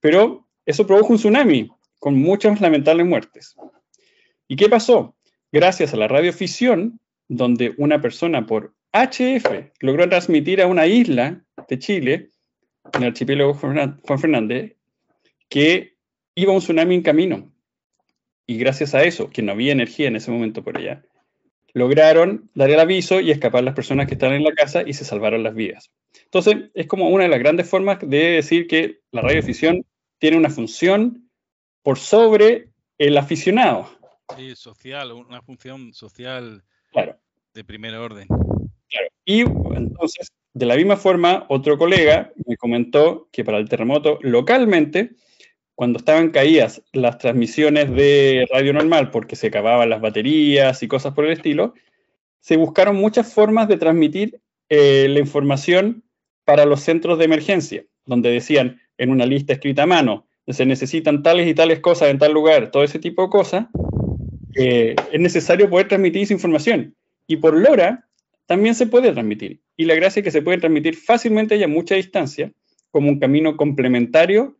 Pero 0.00 0.46
eso 0.66 0.86
produjo 0.86 1.14
un 1.14 1.18
tsunami 1.18 1.70
con 1.98 2.14
muchas 2.14 2.60
lamentables 2.60 3.06
muertes. 3.06 3.56
¿Y 4.48 4.56
qué 4.56 4.68
pasó? 4.68 5.16
Gracias 5.50 5.94
a 5.94 5.96
la 5.96 6.08
radiofisión, 6.08 7.00
donde 7.26 7.74
una 7.78 8.00
persona 8.02 8.46
por 8.46 8.74
HF 8.92 9.72
logró 9.80 10.08
transmitir 10.10 10.60
a 10.60 10.66
una 10.66 10.86
isla 10.86 11.42
de 11.68 11.78
Chile, 11.78 12.30
en 12.92 13.02
el 13.02 13.08
archipiélago 13.08 13.54
Juan 13.54 14.18
Fernández, 14.18 14.76
que 15.48 15.96
iba 16.34 16.52
un 16.52 16.60
tsunami 16.60 16.96
en 16.96 17.02
camino. 17.02 17.52
Y 18.50 18.56
gracias 18.56 18.94
a 18.94 19.04
eso, 19.04 19.28
que 19.28 19.42
no 19.42 19.52
había 19.52 19.72
energía 19.72 20.08
en 20.08 20.16
ese 20.16 20.30
momento 20.30 20.64
por 20.64 20.78
allá, 20.78 21.04
lograron 21.74 22.50
dar 22.54 22.70
el 22.70 22.80
aviso 22.80 23.20
y 23.20 23.30
escapar 23.30 23.62
las 23.62 23.74
personas 23.74 24.06
que 24.06 24.14
estaban 24.14 24.36
en 24.36 24.42
la 24.42 24.54
casa 24.54 24.82
y 24.86 24.94
se 24.94 25.04
salvaron 25.04 25.42
las 25.42 25.54
vidas. 25.54 25.90
Entonces, 26.24 26.70
es 26.72 26.86
como 26.86 27.10
una 27.10 27.24
de 27.24 27.28
las 27.28 27.40
grandes 27.40 27.68
formas 27.68 27.98
de 28.00 28.30
decir 28.30 28.66
que 28.66 29.00
la 29.12 29.20
radioafición 29.20 29.84
tiene 30.18 30.38
una 30.38 30.48
función 30.48 31.28
por 31.82 31.98
sobre 31.98 32.70
el 32.96 33.18
aficionado. 33.18 33.90
Sí, 34.34 34.56
social, 34.56 35.12
una 35.12 35.42
función 35.42 35.92
social 35.92 36.64
claro. 36.90 37.18
de 37.52 37.64
primer 37.64 37.96
orden. 37.96 38.28
Y 39.26 39.40
entonces, 39.40 40.32
de 40.54 40.64
la 40.64 40.74
misma 40.74 40.96
forma, 40.96 41.44
otro 41.50 41.76
colega 41.76 42.32
me 42.46 42.56
comentó 42.56 43.28
que 43.30 43.44
para 43.44 43.58
el 43.58 43.68
terremoto 43.68 44.18
localmente, 44.22 45.10
cuando 45.78 46.00
estaban 46.00 46.30
caídas 46.30 46.82
las 46.92 47.18
transmisiones 47.18 47.94
de 47.94 48.48
radio 48.52 48.72
normal 48.72 49.12
porque 49.12 49.36
se 49.36 49.46
acababan 49.46 49.88
las 49.88 50.00
baterías 50.00 50.82
y 50.82 50.88
cosas 50.88 51.14
por 51.14 51.24
el 51.24 51.30
estilo, 51.30 51.72
se 52.40 52.56
buscaron 52.56 52.96
muchas 52.96 53.32
formas 53.32 53.68
de 53.68 53.76
transmitir 53.76 54.40
eh, 54.68 55.06
la 55.08 55.20
información 55.20 56.02
para 56.44 56.64
los 56.64 56.80
centros 56.80 57.16
de 57.16 57.26
emergencia, 57.26 57.84
donde 58.06 58.28
decían 58.28 58.80
en 58.96 59.10
una 59.10 59.24
lista 59.24 59.52
escrita 59.52 59.84
a 59.84 59.86
mano, 59.86 60.26
se 60.48 60.66
necesitan 60.66 61.22
tales 61.22 61.46
y 61.46 61.54
tales 61.54 61.78
cosas 61.78 62.08
en 62.08 62.18
tal 62.18 62.32
lugar, 62.32 62.72
todo 62.72 62.82
ese 62.82 62.98
tipo 62.98 63.22
de 63.22 63.28
cosas, 63.28 63.66
eh, 64.56 64.96
es 65.12 65.20
necesario 65.20 65.70
poder 65.70 65.86
transmitir 65.86 66.22
esa 66.22 66.34
información. 66.34 66.96
Y 67.28 67.36
por 67.36 67.56
LoRa 67.56 68.04
también 68.46 68.74
se 68.74 68.88
puede 68.88 69.12
transmitir. 69.12 69.60
Y 69.76 69.84
la 69.84 69.94
gracia 69.94 70.18
es 70.18 70.24
que 70.24 70.32
se 70.32 70.42
puede 70.42 70.58
transmitir 70.58 70.96
fácilmente 70.96 71.56
y 71.56 71.62
a 71.62 71.68
mucha 71.68 71.94
distancia 71.94 72.50
como 72.90 73.10
un 73.10 73.20
camino 73.20 73.56
complementario 73.56 74.57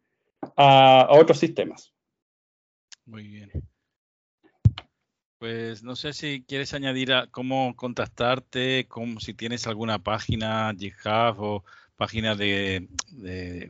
a, 0.56 1.06
otros 1.10 1.38
sistemas. 1.38 1.92
Muy 3.06 3.26
bien. 3.26 3.50
Pues 5.38 5.82
no 5.82 5.94
sé 5.94 6.12
si 6.12 6.42
quieres 6.42 6.74
añadir 6.74 7.12
a 7.12 7.28
cómo 7.28 7.76
contactarte, 7.76 8.86
como 8.88 9.20
si 9.20 9.34
tienes 9.34 9.66
alguna 9.66 10.02
página, 10.02 10.74
GitHub 10.76 11.36
o 11.38 11.64
página 11.96 12.34
de, 12.34 12.88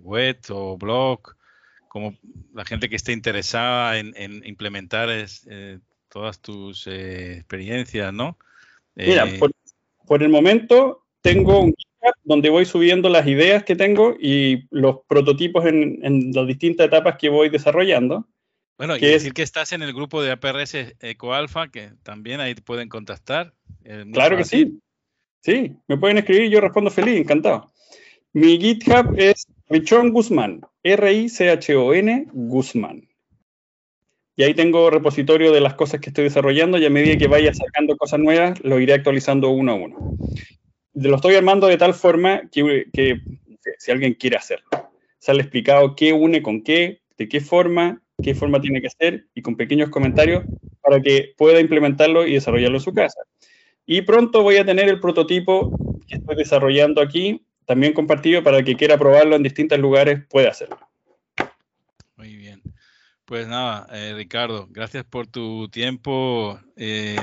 web 0.02 0.38
o 0.48 0.78
blog, 0.78 1.36
como 1.88 2.16
la 2.54 2.64
gente 2.64 2.88
que 2.88 2.96
esté 2.96 3.12
interesada 3.12 3.98
en, 3.98 4.14
implementar 4.46 5.08
eh, 5.10 5.78
todas 6.08 6.40
tus 6.40 6.86
eh, 6.86 7.34
experiencias, 7.34 8.12
¿no? 8.14 8.38
Mira, 8.94 9.28
eh, 9.28 9.38
por 10.06 10.22
el 10.22 10.30
momento 10.30 11.04
tengo 11.20 11.60
un 11.60 11.74
donde 12.24 12.50
voy 12.50 12.64
subiendo 12.64 13.08
las 13.08 13.26
ideas 13.26 13.64
que 13.64 13.76
tengo 13.76 14.16
y 14.20 14.66
los 14.70 14.98
prototipos 15.06 15.66
en, 15.66 16.30
las 16.32 16.46
distintas 16.46 16.86
etapas 16.86 17.16
que 17.18 17.28
voy 17.28 17.48
desarrollando. 17.48 18.26
Bueno, 18.76 18.96
y 18.96 19.00
decir 19.00 19.32
que 19.32 19.42
estás 19.42 19.72
en 19.72 19.82
el 19.82 19.92
grupo 19.92 20.22
de 20.22 20.30
APRS 20.30 20.74
EcoAlpha, 21.00 21.68
que 21.68 21.90
también 22.04 22.40
ahí 22.40 22.54
te 22.54 22.62
pueden 22.62 22.88
contactar. 22.88 23.52
Claro 24.12 24.36
que 24.36 24.44
sí. 24.44 24.80
Sí, 25.40 25.72
me 25.86 25.96
pueden 25.96 26.18
escribir 26.18 26.44
y 26.44 26.50
yo 26.50 26.60
respondo 26.60 26.90
feliz, 26.90 27.16
encantado. 27.16 27.72
Mi 28.32 28.58
GitHub 28.58 29.14
es 29.16 29.46
Richon 29.68 30.10
Guzmán, 30.12 30.60
R-I-C-H-O-N 30.82 32.28
Guzmán. 32.32 33.08
Y 34.36 34.44
ahí 34.44 34.54
tengo 34.54 34.90
repositorio 34.90 35.50
de 35.50 35.60
las 35.60 35.74
cosas 35.74 36.00
que 36.00 36.10
estoy 36.10 36.24
desarrollando 36.24 36.78
y 36.78 36.86
a 36.86 36.90
medida 36.90 37.16
que 37.16 37.26
vaya 37.26 37.52
sacando 37.52 37.96
cosas 37.96 38.20
nuevas, 38.20 38.60
lo 38.62 38.78
iré 38.78 38.94
actualizando 38.94 39.50
uno 39.50 39.72
a 39.72 39.74
uno. 39.74 40.16
Lo 41.00 41.16
estoy 41.16 41.36
armando 41.36 41.68
de 41.68 41.76
tal 41.76 41.94
forma 41.94 42.42
que, 42.50 43.20
si 43.78 43.90
alguien 43.90 44.14
quiere 44.14 44.36
hacerlo, 44.36 44.66
sale 45.18 45.42
explicado 45.42 45.94
qué 45.94 46.12
une 46.12 46.42
con 46.42 46.62
qué, 46.62 47.00
de 47.16 47.28
qué 47.28 47.40
forma, 47.40 48.02
qué 48.22 48.34
forma 48.34 48.60
tiene 48.60 48.80
que 48.80 48.90
ser 48.90 49.26
y 49.34 49.42
con 49.42 49.56
pequeños 49.56 49.90
comentarios 49.90 50.44
para 50.80 51.00
que 51.00 51.34
pueda 51.36 51.60
implementarlo 51.60 52.26
y 52.26 52.34
desarrollarlo 52.34 52.78
en 52.78 52.82
su 52.82 52.94
casa. 52.94 53.20
Y 53.86 54.02
pronto 54.02 54.42
voy 54.42 54.56
a 54.56 54.64
tener 54.64 54.88
el 54.88 55.00
prototipo 55.00 55.70
que 56.08 56.16
estoy 56.16 56.36
desarrollando 56.36 57.00
aquí 57.00 57.44
también 57.64 57.92
compartido 57.92 58.42
para 58.42 58.62
que 58.62 58.76
quiera 58.76 58.98
probarlo 58.98 59.36
en 59.36 59.42
distintos 59.42 59.78
lugares, 59.78 60.24
puede 60.28 60.48
hacerlo. 60.48 60.78
Muy 62.16 62.34
bien. 62.34 62.62
Pues 63.24 63.46
nada, 63.46 63.86
eh, 63.92 64.14
Ricardo, 64.16 64.66
gracias 64.70 65.04
por 65.04 65.26
tu 65.26 65.68
tiempo. 65.68 66.58
Eh, 66.76 67.16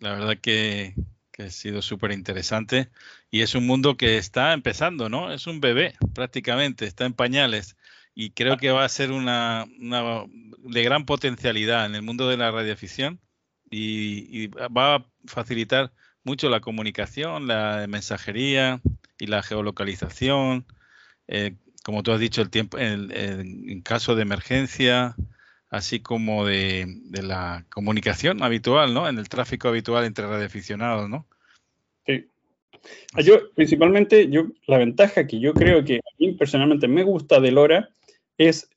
la 0.00 0.14
verdad 0.16 0.36
que, 0.42 0.94
ha 1.42 1.50
sido 1.50 1.82
súper 1.82 2.12
interesante 2.12 2.90
y 3.30 3.42
es 3.42 3.54
un 3.54 3.66
mundo 3.66 3.96
que 3.96 4.18
está 4.18 4.52
empezando, 4.52 5.08
¿no? 5.08 5.32
Es 5.32 5.46
un 5.46 5.60
bebé 5.60 5.94
prácticamente, 6.14 6.86
está 6.86 7.04
en 7.04 7.12
pañales 7.12 7.76
y 8.14 8.30
creo 8.30 8.56
que 8.56 8.70
va 8.70 8.84
a 8.84 8.88
ser 8.88 9.10
una, 9.10 9.66
de 9.68 10.82
gran 10.84 11.04
potencialidad 11.04 11.86
en 11.86 11.94
el 11.96 12.02
mundo 12.02 12.28
de 12.28 12.36
la 12.36 12.50
radioafición 12.50 13.20
y, 13.70 14.46
va 14.48 14.96
a 14.96 15.06
facilitar 15.26 15.92
mucho 16.22 16.48
la 16.48 16.60
comunicación, 16.60 17.48
la 17.48 17.86
mensajería 17.88 18.80
y 19.18 19.26
la 19.26 19.42
geolocalización. 19.42 20.66
Eh, 21.26 21.56
como 21.82 22.02
tú 22.02 22.12
has 22.12 22.20
dicho, 22.20 22.40
el 22.40 22.50
tiempo 22.50 22.78
en, 22.78 23.82
caso 23.82 24.14
de 24.14 24.22
emergencia, 24.22 25.16
así 25.74 26.00
como 26.00 26.46
de, 26.46 26.86
la 27.22 27.66
comunicación 27.68 28.42
habitual, 28.42 28.94
¿no? 28.94 29.08
En 29.08 29.18
el 29.18 29.28
tráfico 29.28 29.68
habitual 29.68 30.04
entre 30.04 30.26
radioaficionados, 30.26 31.08
¿no? 31.10 31.26
Sí. 32.06 32.28
Yo, 33.24 33.52
principalmente, 33.54 34.28
yo, 34.28 34.46
la 34.66 34.78
ventaja 34.78 35.26
que 35.26 35.40
yo 35.40 35.52
creo 35.52 35.84
que 35.84 35.96
a 35.96 36.10
mí 36.18 36.32
personalmente 36.32 36.86
me 36.86 37.02
gusta 37.02 37.40
de 37.40 37.50
LoRa 37.50 37.88
es 38.38 38.68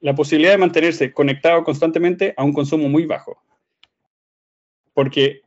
la 0.00 0.14
posibilidad 0.14 0.52
de 0.52 0.58
mantenerse 0.58 1.12
conectado 1.12 1.64
constantemente 1.64 2.32
a 2.36 2.44
un 2.44 2.52
consumo 2.52 2.88
muy 2.88 3.04
bajo. 3.04 3.42
Porque 4.94 5.42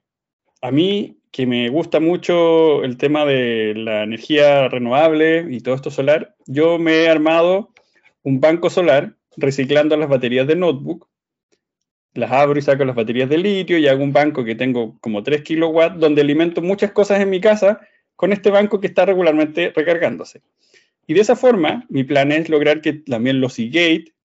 a 0.61 0.71
mí, 0.71 1.17
que 1.31 1.47
me 1.47 1.69
gusta 1.69 1.99
mucho 1.99 2.83
el 2.83 2.97
tema 2.97 3.25
de 3.25 3.73
la 3.75 4.03
energía 4.03 4.67
renovable 4.67 5.47
y 5.49 5.61
todo 5.61 5.73
esto 5.73 5.89
solar, 5.89 6.35
yo 6.45 6.77
me 6.77 7.03
he 7.03 7.09
armado 7.09 7.73
un 8.23 8.39
banco 8.39 8.69
solar 8.69 9.16
reciclando 9.37 9.95
las 9.95 10.09
baterías 10.09 10.47
de 10.47 10.55
notebook. 10.55 11.07
Las 12.13 12.31
abro 12.31 12.57
y 12.57 12.61
saco 12.61 12.83
las 12.83 12.95
baterías 12.95 13.29
de 13.29 13.37
litio 13.37 13.77
y 13.77 13.87
hago 13.87 14.03
un 14.03 14.11
banco 14.11 14.43
que 14.43 14.55
tengo 14.55 14.97
como 14.99 15.23
3 15.23 15.43
kilowatts 15.43 15.99
donde 15.99 16.21
alimento 16.21 16.61
muchas 16.61 16.91
cosas 16.91 17.21
en 17.21 17.29
mi 17.29 17.39
casa 17.39 17.79
con 18.15 18.33
este 18.33 18.49
banco 18.49 18.81
que 18.81 18.87
está 18.87 19.05
regularmente 19.05 19.71
recargándose. 19.75 20.41
Y 21.05 21.13
de 21.13 21.21
esa 21.21 21.35
forma, 21.35 21.85
mi 21.89 22.03
plan 22.03 22.31
es 22.31 22.49
lograr 22.49 22.81
que 22.81 22.93
también 22.93 23.39
los 23.39 23.53
Seagate 23.53 24.13